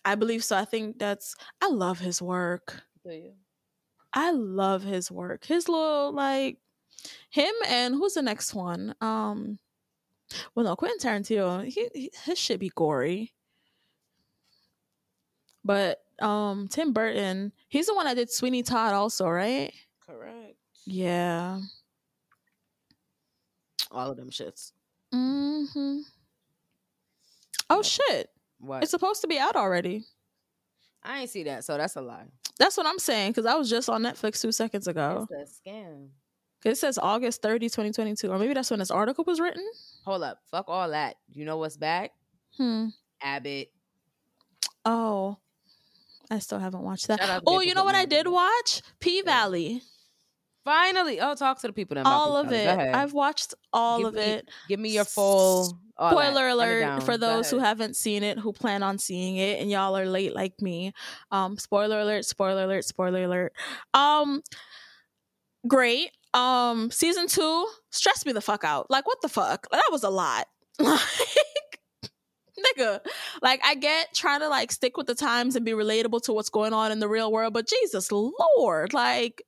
[0.05, 0.57] I believe so.
[0.57, 1.35] I think that's.
[1.61, 2.83] I love his work.
[3.05, 3.33] Do you?
[4.13, 5.45] I love his work.
[5.45, 6.57] His little like
[7.31, 8.95] him and who's the next one?
[9.01, 9.59] Um,
[10.55, 11.65] well, no, Quentin Tarantino.
[11.65, 13.33] He, he his shit be gory.
[15.65, 19.73] But um, Tim Burton, he's the one that did Sweeney Todd, also, right?
[20.07, 20.57] Correct.
[20.85, 21.61] Yeah.
[23.91, 24.73] All of them shits.
[25.13, 25.65] Hmm.
[27.71, 27.85] Oh Yep.
[27.85, 28.31] shit!
[28.61, 28.83] What?
[28.83, 30.05] It's supposed to be out already.
[31.03, 32.25] I ain't see that, so that's a lie.
[32.59, 35.27] That's what I'm saying because I was just on Netflix two seconds ago.
[35.31, 36.09] It's a scam.
[36.65, 38.31] It says August 30, 2022.
[38.31, 39.65] Or maybe that's when this article was written.
[40.05, 40.41] Hold up.
[40.51, 41.17] Fuck all that.
[41.33, 42.13] You know what's back?
[42.57, 42.89] Hmm.
[43.23, 43.71] Abbott.
[44.85, 45.37] Oh.
[46.31, 47.43] I still haven't watched that.
[47.47, 48.83] Oh, you know what I did watch?
[49.01, 49.83] P-Valley.
[50.65, 51.21] Finally.
[51.21, 51.97] Oh, talk to the people.
[52.05, 52.69] All of it.
[52.69, 54.49] I've watched all Give of me it.
[54.69, 55.79] Give me your full.
[55.97, 59.97] Spoiler alert for those who haven't seen it, who plan on seeing it, and y'all
[59.97, 60.93] are late like me.
[61.33, 63.53] Um, spoiler alert, spoiler alert, spoiler alert.
[63.95, 64.43] Um,
[65.67, 66.11] great.
[66.39, 68.91] Um, season two stressed me the fuck out.
[68.91, 69.67] Like, what the fuck?
[69.71, 70.47] That was a lot.
[72.59, 73.01] Like, nigga,
[73.41, 76.49] like I get trying to like stick with the times and be relatable to what's
[76.51, 79.43] going on in the real world, but Jesus Lord, like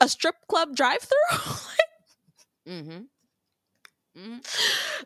[0.00, 1.54] a strip club drive through.
[2.68, 3.02] Mm-hmm.
[4.18, 4.38] Mm-hmm.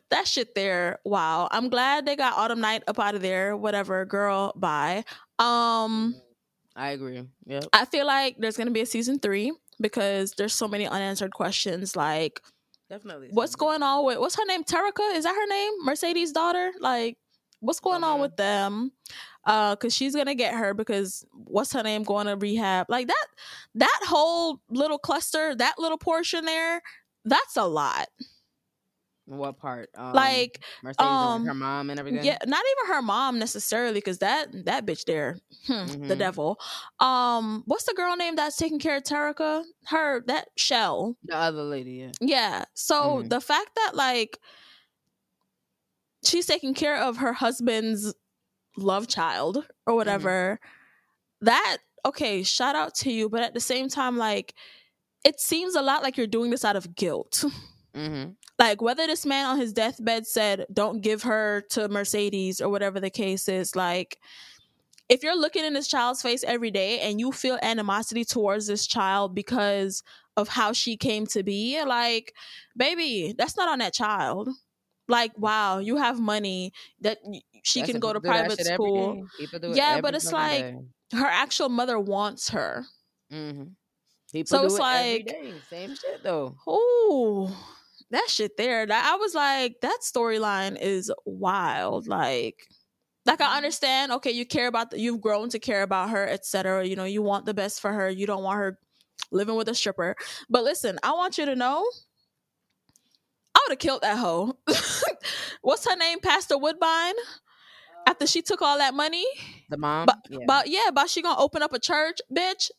[0.09, 4.07] that shit there wow i'm glad they got autumn night up out of there whatever
[4.07, 5.05] girl bye
[5.38, 6.14] um
[6.80, 7.22] I agree.
[7.46, 7.64] Yep.
[7.72, 11.94] i feel like there's gonna be a season three because there's so many unanswered questions
[11.96, 12.40] like
[12.88, 13.28] Definitely.
[13.32, 15.14] what's going on with what's her name Terricka?
[15.14, 17.16] is that her name mercedes daughter like
[17.60, 18.22] what's going on Mhm.
[18.22, 18.92] with them
[19.44, 23.26] uh because she's gonna get her because what's her name going to rehab like that
[23.74, 26.80] that whole little cluster that little portion there
[27.26, 28.08] that's a lot
[29.26, 29.90] What part?
[29.96, 32.24] Um, like Mercedes um, her mom and everything.
[32.24, 36.18] Yeah, not even her mom necessarily, because that that bitch there, hmm, the Mhm.
[36.18, 36.59] devil.
[36.98, 39.64] Um, what's the girl name that's taking care of Terricka?
[39.87, 41.16] Her that Shell.
[41.24, 41.92] The other lady.
[41.92, 42.11] Yeah.
[42.20, 42.64] Yeah.
[42.74, 43.28] So Mhm.
[43.28, 44.38] the fact that like
[46.24, 48.12] she's taking care of her husband's
[48.76, 50.59] love child or whatever.
[51.40, 54.54] That okay, shout out to you, but at the same time, like
[55.24, 57.44] it seems a lot like you're doing this out of guilt.
[57.94, 58.30] Mm-hmm.
[58.60, 63.00] Like whether this man on his deathbed said, "Don't give her to Mercedes" or whatever
[63.00, 64.18] the case is, like
[65.08, 68.86] if you're looking in this child's face every day and you feel animosity towards this
[68.86, 70.04] child because
[70.36, 72.32] of how she came to be, like,
[72.76, 74.48] baby, that's not on that child.
[75.08, 77.18] Like, wow, you have money that
[77.64, 79.14] she That's can go to people do that private school.
[79.14, 79.22] day.
[79.38, 80.78] People do it Yeah, but it's like, day.
[81.14, 82.84] Her actual mother wants her.
[83.32, 83.64] Mm-hmm.
[84.32, 85.36] People So it's it like-.
[85.68, 86.54] Same shit though.
[86.68, 87.50] Ooh,
[88.10, 88.86] that shit there.
[88.86, 92.06] That I was like, that storyline is wild.
[92.06, 92.66] Like,
[93.26, 93.56] like I mm-hmm.
[93.56, 94.12] understand.
[94.12, 96.86] Okay, you care about the, you've grown to care about her, etc.
[96.86, 98.08] You know, you want the best for her.
[98.08, 98.78] You don't want her
[99.30, 100.16] living with a stripper.
[100.48, 101.86] But listen, I want you to know,
[103.54, 104.58] I would have killed that hoe.
[105.62, 107.14] What's her name, Pastor Woodbine?
[108.06, 109.26] After she took all that money,
[109.68, 110.06] The mom.
[110.06, 110.38] but yeah.
[110.46, 112.70] but yeah, about she gonna open up a church, bitch.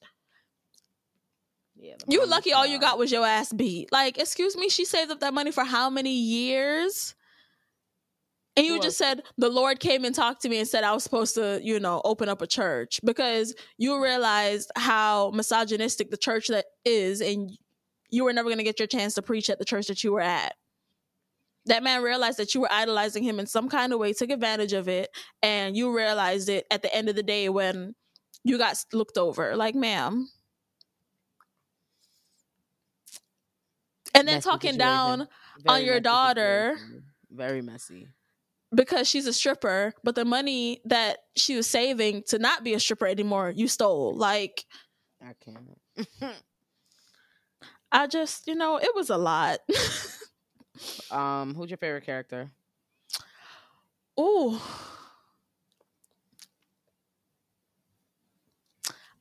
[1.82, 3.92] Yeah, You lucky all you got was your ass beat.
[3.92, 7.16] Like, excuse me, she saved up that money for how many years?
[8.56, 11.04] And you just said the Lord came and talked to me and said I was
[11.04, 16.48] supposed to, you know, open up a church because you realized how misogynistic the church
[16.50, 17.50] that is and
[18.10, 20.12] you were never going to get your chance to preach at the church that you
[20.12, 20.54] were at.
[21.66, 24.74] That man realized that you were idolizing him in some kind of way, took advantage
[24.74, 25.10] of it,
[25.42, 27.96] and you realized it at the end of the day when
[28.44, 29.56] you got looked over.
[29.56, 30.28] Like, ma'am.
[34.14, 35.28] And then talking down
[35.64, 36.74] Very your daughter.
[36.78, 37.04] situation.
[37.30, 38.08] Very messy.
[38.74, 42.80] because she's a stripper, but the money that she was saving to not be a
[42.80, 44.16] stripper anymore, you stole.
[44.16, 44.66] Like,
[45.22, 45.78] I can't.
[47.92, 49.60] I just, you know, it was a lot.
[51.12, 52.50] um, who's your favorite character?
[54.20, 54.58] Ooh.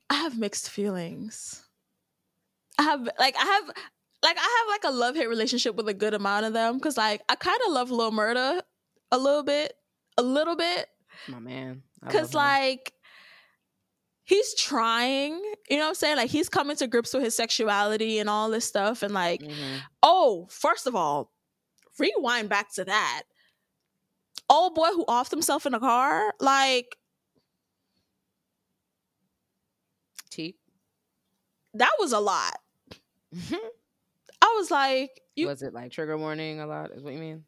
[0.09, 1.65] I have mixed feelings.
[2.79, 3.71] I have like I have
[4.23, 6.97] like I have like a love hate relationship with a good amount of them because
[6.97, 8.61] like I kind of love Lil Murda
[9.11, 9.73] a little bit,
[10.19, 10.87] a little bit
[11.29, 11.83] My man.
[12.03, 12.93] Because like
[14.25, 15.33] he's trying,
[15.69, 16.17] you know what I'm saying?
[16.17, 19.81] Like he's coming to grips with his sexuality and all this stuff and like Mhm.
[20.03, 21.33] Oh, first of all,
[21.99, 23.23] rewind back to that.
[24.49, 26.97] Old boy who offed himself in a car, like
[30.31, 30.57] Teak.
[31.75, 32.59] that was a lot.
[34.51, 36.91] I was like, you was it like trigger warning a lot?
[36.93, 37.45] Is what you mean?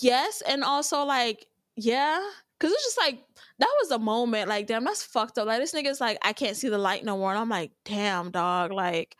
[0.00, 2.18] yes, and also like, yeah.
[2.60, 3.18] Cause it's just like
[3.58, 5.46] that was a moment, like, damn, that's fucked up.
[5.46, 7.30] Like this nigga's like, I can't see the light no more.
[7.30, 9.16] And I'm like, damn, dog, like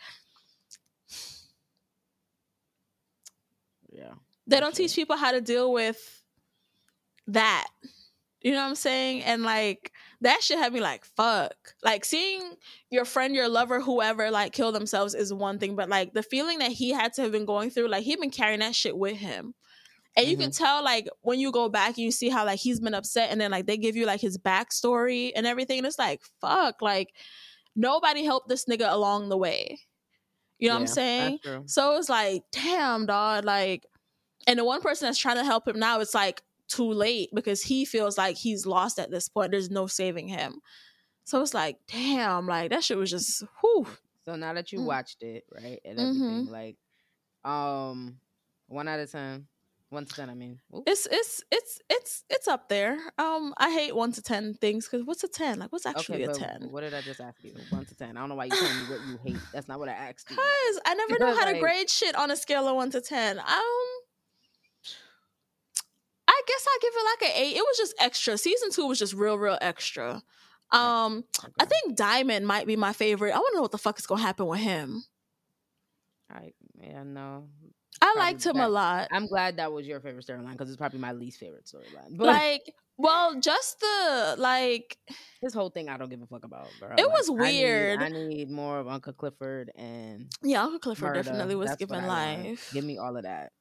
[3.92, 4.14] Yeah.
[4.46, 6.22] they don't teach people how to deal with
[7.28, 7.66] that.
[8.40, 9.22] You know what I'm saying?
[9.24, 9.92] And like
[10.24, 11.54] that shit had me like fuck.
[11.82, 12.42] Like seeing
[12.90, 16.58] your friend, your lover, whoever like kill themselves is one thing, but like the feeling
[16.58, 19.16] that he had to have been going through, like he'd been carrying that shit with
[19.16, 19.54] him.
[20.16, 20.64] And you can mm-hmm.
[20.64, 23.40] tell like when you go back and you see how like he's been upset and
[23.40, 25.78] then like they give you like his backstory and everything.
[25.78, 27.12] And it's like, fuck, like
[27.74, 29.80] nobody helped this nigga along the way.
[30.58, 31.38] You know what I'm saying?
[31.66, 33.44] So it's like, damn, dog.
[33.44, 33.86] Like,
[34.46, 36.42] and the one person that's trying to help him now, it's like
[36.74, 39.50] too late because he feels like he's lost at this point.
[39.50, 40.60] There's no saving him.
[41.24, 43.86] So it's like, damn, like that shit was just, whew.
[44.24, 44.84] So now that you Mm.
[44.84, 46.76] watched it, right, and everything, like,
[47.44, 48.18] um,
[48.68, 49.46] one out of ten,
[49.90, 50.30] one to ten.
[50.30, 50.84] I mean, Oop.
[50.86, 52.98] It's it's it's it's it's up there.
[53.18, 55.58] Um, I hate one to ten things because what's a ten?
[55.58, 56.68] Like, what's actually okay, a ten?
[56.70, 57.52] what did I just ask you?
[57.68, 58.16] One to ten.
[58.16, 59.42] I don't know why you told me what you hate.
[59.52, 60.36] That's not what I asked you.
[60.36, 63.38] Cause I never know how to grade shit on a scale of one to ten.
[63.38, 63.44] Um,
[66.46, 67.56] guess I give it like an eight.
[67.56, 68.36] It was just extra.
[68.38, 70.22] Season two was just real, real extra.
[70.72, 71.24] Um,
[71.60, 73.32] I think Diamond might be my favorite.
[73.32, 75.04] I want to know what the fuck is gonna happen with him.
[76.30, 77.48] I yeah no.
[78.02, 79.08] I Probably liked him a lot.
[79.12, 82.16] I'm glad that was your favorite storyline because it's probably my least favorite storyline.
[82.16, 84.98] But Like, well, just the like.
[85.40, 86.66] this whole thing, I don't give a fuck about.
[86.80, 86.94] Girl.
[86.98, 88.02] It was I need- weird.
[88.02, 91.24] I need, more of Uncle Clifford and Yeah, Uncle Clifford Murda.
[91.24, 92.06] definitely was That's want.
[92.06, 92.70] life.
[92.72, 93.52] Give me all of that.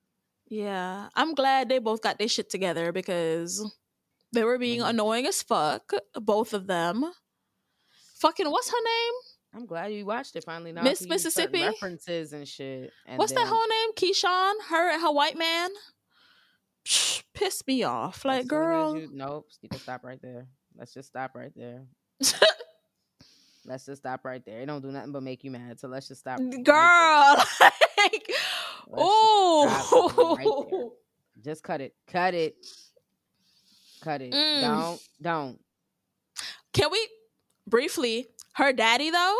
[0.54, 3.64] Yeah, I'm glad they both got their shit together because
[4.32, 4.89] they were being Mhm.
[4.89, 7.12] annoying as fuck, both of them.
[8.20, 9.14] Fucking what's her name?
[9.56, 10.72] I'm glad you watched it finally.
[10.72, 11.64] Now Miss can use certain Mississippi?
[11.64, 12.91] references and shit.
[13.08, 13.93] And what's that whole name?
[13.93, 15.72] Keyshawn, her and her white man.
[16.86, 18.24] Psh, pissed me off.
[18.26, 19.47] Like, as girl, you- nope.
[19.62, 20.47] You can stop right there.
[20.76, 21.86] Let's just stop right there.
[23.66, 24.60] Let's just stop right there.
[24.62, 25.80] It don't do nothing but make you mad.
[25.80, 26.38] So let's just stop.
[26.64, 28.22] girl, like, Let's just stop
[30.38, 30.79] right there.
[31.43, 31.93] Just cut it.
[32.07, 32.55] Cut it.
[34.01, 34.31] Cut it.
[34.34, 34.61] Mm.
[34.61, 35.01] Don't.
[35.21, 35.59] Don't.
[36.73, 37.07] Can we
[37.67, 38.27] briefly?
[38.53, 39.36] Her daddy though.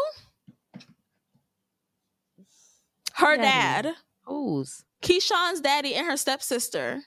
[3.16, 3.90] Her Daddy?
[3.90, 4.84] dad, Who's?
[5.04, 7.02] Keyshawn's daddy, and her stepsister.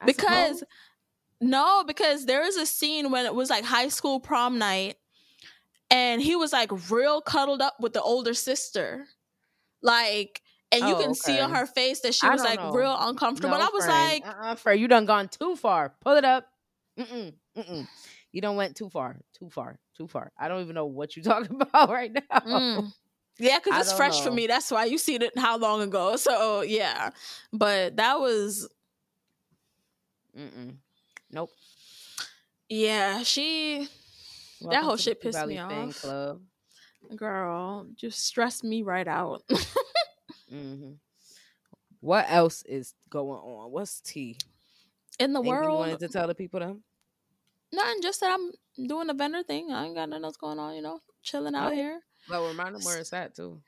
[0.00, 0.72] I because suppose.
[1.40, 4.96] no because there was a scene when it was like high school prom night
[5.90, 9.06] and he was like real cuddled up with the older sister
[9.82, 10.40] like
[10.72, 12.70] and you Oh, can see on her face that she I was like know.
[12.72, 14.22] real uncomfortable and i was friend.
[14.24, 15.94] like uh-uh, friend, you done gone too far.
[16.00, 16.46] Pull it up.
[16.98, 17.86] Mm-mm, mm-mm.
[18.32, 20.30] You don't went too far, too far, too far.
[20.38, 22.40] I don't even know what you're talking about right now.
[22.40, 22.92] mm.
[23.38, 26.62] yeah because it's fresh for me that's why you seen it how long ago so
[26.62, 27.10] yeah
[27.52, 28.68] but that was
[30.36, 30.74] Mm-mm.
[31.30, 31.50] Nope.
[32.68, 33.88] yeah she
[34.60, 36.00] Welcome whole shit pissed me off.
[36.00, 36.40] Club.
[37.14, 39.42] girl just stressed me right out
[40.48, 40.92] hmm
[42.00, 43.70] What else is going on?
[43.70, 44.36] What's tea?
[45.18, 46.82] in the Anything you world wanted to tell the people them?
[47.72, 49.70] Nothing, just that I'm doing a vendor thing.
[49.72, 51.74] I ain't got nothing else going on, you know, chilling out Oh.
[51.74, 52.00] here.
[52.28, 53.60] Well, remind them where it's at too.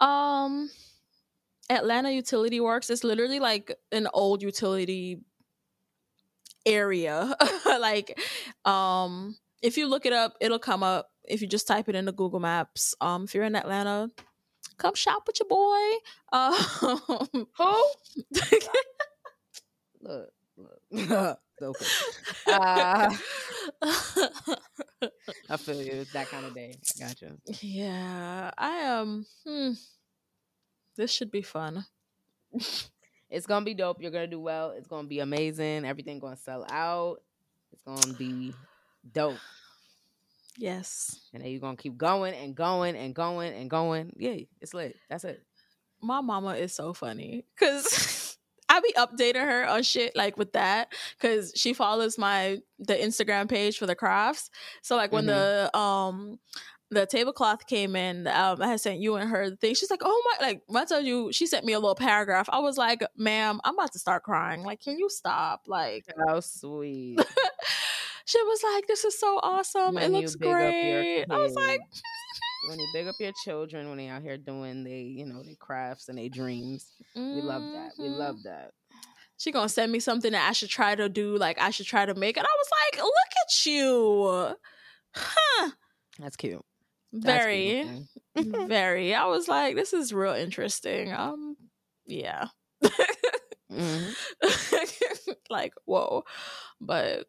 [0.00, 0.70] Um,
[1.70, 5.20] Atlanta Utility Works It's literally like an old utility
[6.66, 7.34] area.
[7.66, 8.18] like,
[8.64, 11.10] um, if you look it up, it'll come up.
[11.26, 14.10] If you just type it into Google Maps, um, if you're in Atlanta,
[14.78, 15.80] come shop with your boy.
[16.32, 17.84] Um, Who?
[20.02, 20.80] Look, look.
[21.62, 21.84] okay.
[22.46, 23.10] Uh,
[25.48, 25.92] I feel you.
[25.92, 26.74] It's that kind of day.
[26.74, 27.32] I gotcha.
[27.62, 29.00] yeah, I am.
[29.00, 29.72] Um, hmm,
[30.96, 31.86] this should be fun.
[33.30, 34.00] It's gonna be dope.
[34.00, 34.70] You're gonna do well.
[34.72, 35.84] It's gonna be amazing.
[35.84, 37.22] Everything gonna sell out.
[37.72, 38.54] It's gonna be
[39.12, 39.38] dope.
[40.56, 41.20] Yes.
[41.32, 44.12] And then you're gonna keep going and going and going and going.
[44.16, 44.96] Yeah, it's lit.
[45.10, 45.42] That's it.
[46.00, 48.36] my mama is so funny because
[48.68, 53.48] I be updating her on shit like with that because she follows my the Instagram
[53.48, 54.50] page for the crafts.
[54.82, 56.38] So like when the um
[56.90, 59.74] the tablecloth came in, um, I had sent you and her the thing.
[59.74, 62.48] She's like, "Oh my!" Like when I told you, she sent me a little paragraph.
[62.52, 64.62] I was like, "Ma'am, I'm about to start crying.
[64.62, 67.18] Like, can you stop?" Like How sweet.
[68.24, 69.94] she was like, "This is so awesome.
[69.94, 71.80] When it looks big up your great." I was like,
[72.68, 75.54] when you big up your children when they out here doing they, you know, they
[75.58, 76.92] crafts and they dreams.
[77.14, 77.92] We love that.
[77.98, 78.72] We "Mhm." love that.
[79.36, 82.06] she gonna send me something that I should try to do, like I should try
[82.06, 82.36] to make.
[82.36, 84.56] And I was like, look at you.
[85.14, 85.70] Huh.
[86.18, 86.64] That's cute.
[87.12, 88.06] That's Very,
[88.66, 89.14] very.
[89.14, 91.12] I was like, this is real interesting.
[91.12, 91.56] Um,
[92.06, 92.46] yeah.
[93.70, 94.14] Mhm.
[95.50, 96.24] like, whoa.
[96.80, 97.26] But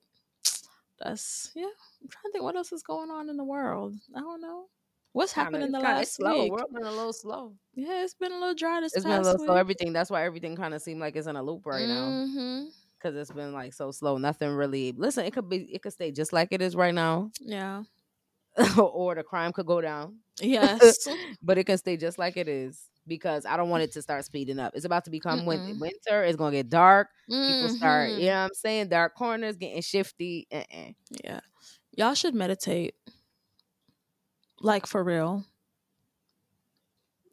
[0.99, 1.63] that's yeah.
[1.65, 3.95] I'm trying to think what else is going on in the world.
[4.15, 4.65] I don't know.
[5.13, 6.43] What's happened in the last slow.
[6.43, 6.51] week?
[6.51, 7.53] World been a little slow.
[7.73, 9.47] Yeah, it's been a little dry this It's past been a little week.
[9.47, 9.55] slow.
[9.55, 9.93] Everything.
[9.93, 12.25] That's why everything kind of seemed like it's in a loop right now.
[12.27, 12.63] hmm
[12.97, 14.17] because it's been like so slow.
[14.17, 14.91] Nothing really.
[14.91, 15.57] Listen, it could be.
[15.71, 17.83] It could stay just like it is right now, Yeah.
[18.77, 20.17] or the crime could go down.
[20.41, 21.07] Yes.
[21.41, 24.25] but it can stay just like it is because I don't want it to start
[24.25, 24.73] speeding up.
[24.75, 25.79] It's about to become Mm-mm.
[25.79, 26.23] winter.
[26.23, 27.09] It's gonna get dark.
[27.29, 28.09] People start.
[28.09, 28.25] You mm-hmm.
[28.25, 28.89] know what I'm saying?
[28.89, 30.47] Dark corners getting shifty.
[30.51, 30.91] Uh-uh.
[31.23, 31.39] Yeah.
[31.91, 32.95] Y'all should meditate.
[34.59, 35.45] Like for real.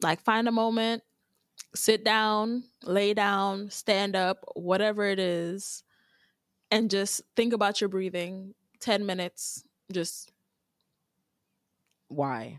[0.01, 1.01] Like find a moment,
[1.73, 5.83] sit down, lay down, stand up, whatever it is,
[6.69, 8.53] and just think about your breathing.
[8.81, 9.63] 10 minutes.
[9.93, 10.31] Just
[12.09, 12.57] Why?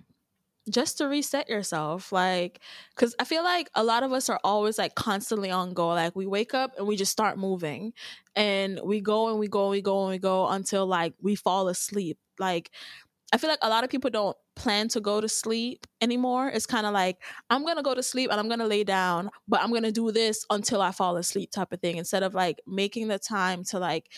[0.70, 2.60] Just to reset yourself like
[2.94, 6.16] because i feel like a lot of us are always like constantly on go like
[6.16, 7.92] we wake up and we just start moving
[8.34, 11.34] and we go and we go and we go and we go until like we
[11.34, 12.70] fall asleep like
[13.32, 16.66] i feel like a lot of people don't plan to go to sleep anymore it's
[16.66, 19.72] kind of like i'm gonna go to sleep and i'm gonna lay down but i'm
[19.72, 23.18] gonna do this until i fall asleep type of thing instead of like making the
[23.18, 24.08] time to like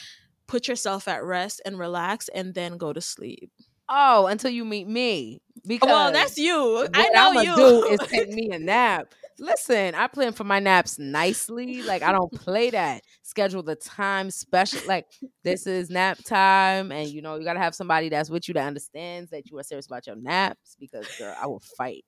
[0.48, 3.50] put yourself at rest and relax and then go to sleep
[3.88, 5.40] Oh, until you meet me.
[5.66, 9.12] Because well that's you i know I'ma you do is take me a nap.
[9.38, 11.82] Listen, I plan for my naps nicely.
[11.82, 13.02] Like I don't play that.
[13.22, 14.80] Schedule the time special.
[14.86, 15.06] Like
[15.44, 18.66] this is nap time, and you know you gotta have somebody that's with you that
[18.66, 20.76] understands that you are serious about your naps.
[20.80, 22.04] Because girl, I will fight.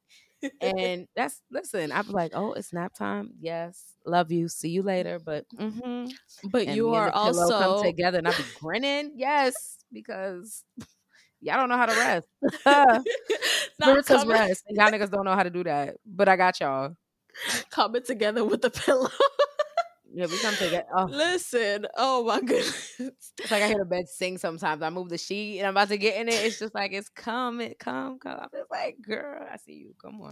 [0.61, 1.91] And that's listen.
[1.93, 3.33] I'm like, oh, it's nap time.
[3.41, 4.49] Yes, love you.
[4.49, 5.19] See you later.
[5.19, 6.11] But mm-hmm.
[6.51, 9.13] but And you are pillow come also together, and I be grinning.
[9.17, 10.65] Yes, because
[11.41, 12.27] y'all don't know how to rest.
[13.79, 14.65] not Spirits rest.
[14.69, 15.97] and Y'all niggas don't know how to do that.
[16.07, 16.97] But I got y'all.
[17.71, 19.11] coming together with the pillow.
[20.11, 20.85] Yeah, we come together.
[20.97, 22.95] Oh, Listen, oh my goodness.
[22.99, 24.83] it's like I hear the bed sing sometimes.
[24.83, 26.35] I move the sheet and I'm about to get in it.
[26.35, 28.39] It's just like it's come, it come, come.
[28.41, 29.95] I'm just like, girl, I see you.
[30.03, 30.31] Come on.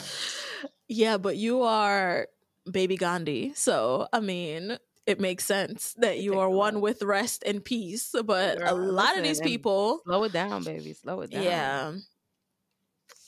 [0.89, 2.27] Yeah, but you are
[2.71, 3.53] baby Gandhi.
[3.55, 8.13] So, I mean, it makes sense that you are one with rest and peace.
[8.25, 10.93] But a Girl, lot of these people, Slow it down, baby.
[10.93, 11.43] Slow it down.
[11.43, 11.93] yeah.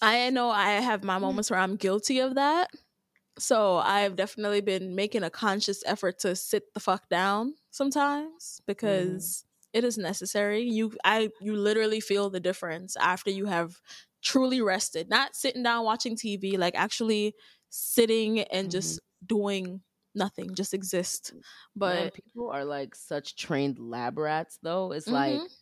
[0.02, 1.22] I know I have my mm.
[1.22, 2.70] moments where I'm guilty of that.
[3.38, 8.66] So I've definitely been making a conscious effort to sit the fuck down sometimes mm.
[8.66, 10.62] because it is necessary.
[10.62, 13.80] You I you literally feel the difference after you have
[14.22, 15.08] truly rested.
[15.08, 17.34] Not sitting down watching TV, like actually
[17.70, 19.26] sitting and just mm-hmm.
[19.26, 19.80] doing
[20.18, 21.34] nothing, just exist.
[21.84, 24.92] Man, But people are like such trained lab rats, though.
[24.92, 25.58] It's like Mhm.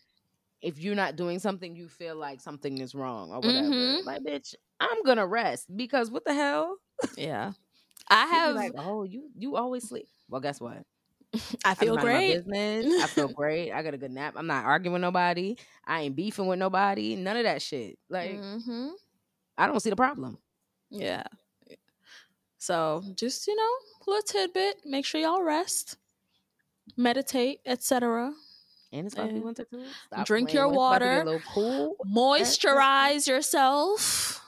[0.63, 3.95] if you're not doing something, you feel like something is wrong or whatever.
[3.95, 4.03] Mhm.
[4.03, 6.79] Like, bitch, I'm gonna rest because what the hell?
[7.17, 7.53] yeah.
[8.11, 10.09] I have like, oh, you you always sleep.
[10.29, 10.85] Well, guess what?
[11.65, 12.23] I I feel my great.
[12.23, 12.87] business.
[12.99, 13.73] I feel great.
[13.73, 14.35] I got a good nap.
[14.37, 15.57] I'm not arguing with nobody.
[15.87, 17.17] I ain't beefing with nobody.
[17.17, 17.99] None of that shit.
[18.11, 18.97] Like, hmm
[19.59, 20.39] I don't see the problem.
[20.91, 21.25] Yeah.
[22.59, 24.81] So just, you know, a little tidbit.
[24.85, 25.97] Make sure y'all rest,
[26.97, 28.33] meditate, etc.
[28.93, 29.85] And it's be winter too.
[30.07, 31.43] Stop Drink your when it's about to be water.
[31.53, 31.97] Cool.
[32.07, 34.43] Moisturize yourself.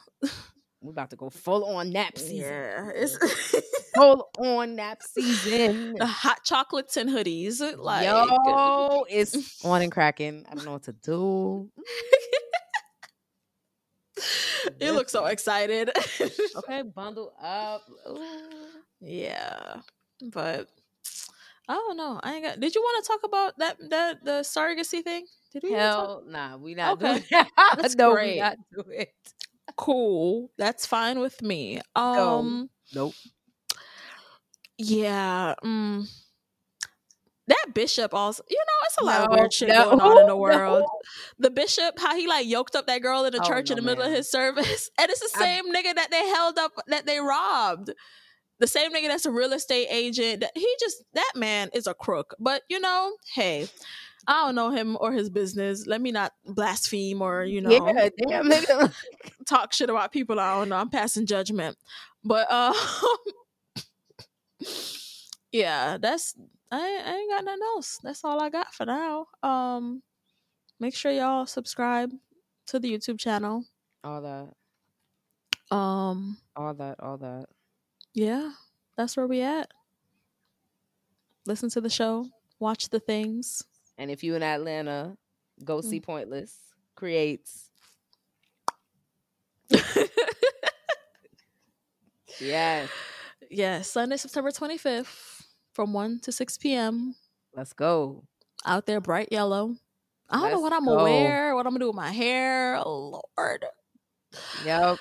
[0.80, 2.38] We're about to go full on nap season.
[2.38, 2.90] Yeah.
[2.94, 3.18] It's
[3.96, 5.94] Full on nap season.
[5.94, 7.60] the hot chocolates and hoodies.
[7.76, 10.44] Like Yo, it's on and cracking.
[10.48, 11.68] I don't know what to do.
[14.80, 15.90] you look so excited.
[16.56, 17.82] Okay, bundle up.
[18.08, 18.18] Ooh.
[19.00, 19.76] yeah.
[20.32, 20.68] But
[21.68, 22.18] I don't know.
[22.22, 25.26] I ain't got did you want to talk about that that the surrogacy thing?
[25.52, 27.12] Did we Hell, nah, we not Okay.
[27.12, 27.50] doing that.
[27.76, 28.34] That's no, great.
[28.34, 29.12] we not do it.
[29.76, 30.50] cool.
[30.58, 31.80] That's fine with me.
[31.94, 33.14] Um Nope.
[34.78, 35.54] yeah.
[35.64, 36.08] Mm,
[37.48, 40.26] that bishop also, you know, it's a lot of weird shit no, going on in
[40.26, 40.82] the world.
[40.82, 41.00] no.
[41.38, 43.82] The bishop, how he like yoked up that girl in the Oh, church in the
[43.82, 47.06] middle of his service, and it's the I- same nigga that they held up that
[47.06, 47.92] they robbed.
[48.60, 50.40] The same nigga that's a real estate agent.
[50.40, 52.34] That he just that man is a crook.
[52.40, 53.68] But you know, hey,
[54.26, 55.86] I don't know him or his business.
[55.86, 58.92] Let me not blaspheme or you know Yeah, damn nigga.
[59.48, 60.76] talk shit about people I don't know.
[60.76, 61.78] I'm passing judgment.
[62.24, 62.74] But uh
[65.52, 66.34] yeah, that's
[66.70, 67.98] I, I ain't got nothing else.
[68.02, 69.26] That's all I got for now.
[69.42, 70.02] Um
[70.80, 72.12] make sure y'all subscribe
[72.66, 73.64] to the YouTube channel.
[74.04, 77.46] all that, Um all that, all that.
[78.14, 78.50] yeah,
[78.96, 79.70] that's where we at.
[81.46, 82.26] Listen to the show,
[82.58, 83.62] watch the things.
[83.96, 85.16] And if you in Atlanta,
[85.64, 86.52] go see Pointlesss
[86.96, 87.64] Cre8s.
[92.40, 92.88] Yes,
[93.50, 95.37] yeah, Sunday, September 25th
[95.78, 97.14] from 1 to 6 p.m.
[97.54, 98.24] let's go.
[98.66, 99.76] out there bright yellow.
[100.28, 102.82] I don't know Let's what I'm gonna wear, what I'm gonna do with my hair.
[102.84, 103.64] Lord.
[104.64, 104.98] Yep.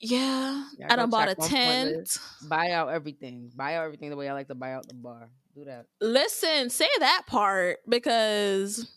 [0.00, 0.64] Yeah.
[0.76, 2.18] Yeah, I done bought a tent.
[2.48, 3.52] Buy out everything.
[3.54, 5.30] Buy out everything the way I like to buy out the bar.
[5.54, 5.86] Do that.
[6.00, 8.90] Listen, say that part because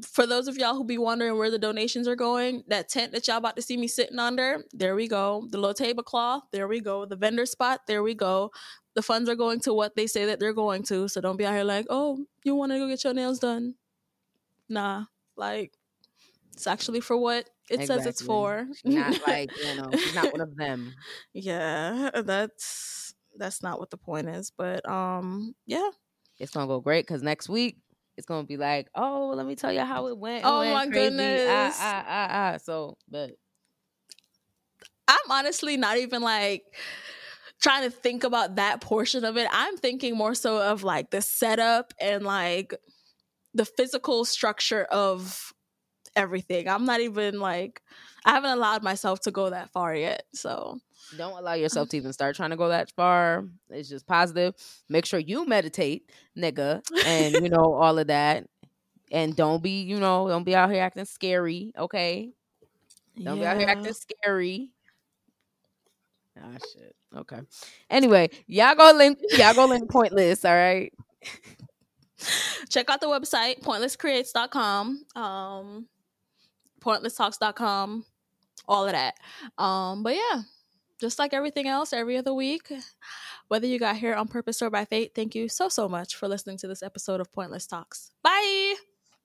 [0.04, 3.28] for those of y'all who be wondering where the donations are going, that tent that
[3.28, 5.48] y'all about to see me sitting under, there we go.
[5.50, 7.06] The little tablecloth, there we go.
[7.06, 8.52] The vendor spot, there we go.
[8.96, 11.08] The funds are going to what they say that they're going to.
[11.08, 13.76] So don't be out here like, oh, you want to go get your nails done?
[14.70, 15.74] Nah, like
[16.54, 18.68] it's actually for what it says it's for.
[18.84, 20.94] She's not like, you know, she's not one of them.
[21.34, 24.52] yeah, that's that's not what the point is.
[24.56, 25.90] But um, yeah.
[26.40, 27.78] It's gonna go great because next week
[28.18, 30.46] it's gonna be like, oh, let me tell you how it went.
[30.46, 31.14] It Oh went my crazy.
[31.16, 31.44] goodness.
[31.46, 32.58] Ah, ah, ah, ah.
[32.58, 33.32] So, but
[35.08, 36.64] I'm honestly not even like
[37.62, 39.48] trying to think about that portion of it.
[39.52, 42.74] I'm thinking more so of like the setup and like
[43.54, 45.54] the physical structure of
[46.16, 46.68] everything.
[46.70, 47.82] I'm not even like
[48.26, 50.24] I haven't allowed myself to go that far yet.
[50.34, 50.80] So
[51.16, 53.46] don't allow yourself to even start trying to go that far.
[53.70, 54.56] It's just positive.
[54.90, 58.48] Make sure you meditate, nigga, and you know all of that.
[59.12, 62.34] And don't be, you know, don't be out here acting scary, okay?
[63.22, 64.70] Don't be out here acting scary.
[66.38, 66.96] Ah shit.
[67.16, 67.40] Okay.
[67.90, 70.94] Anyway, y'all go link y'all go link Pointlesss, all right?
[72.70, 75.88] check out the website pointlesscreates.com um
[76.82, 78.06] pointlessstalks.com
[78.68, 79.16] all of that
[79.58, 80.42] um but yeah
[81.00, 82.72] just like everything else every other week
[83.48, 86.28] whether you got here on purpose or by fate thank you so so much for
[86.28, 88.76] listening to this episode of Pointlesss Talks bye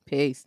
[0.05, 0.47] Peace.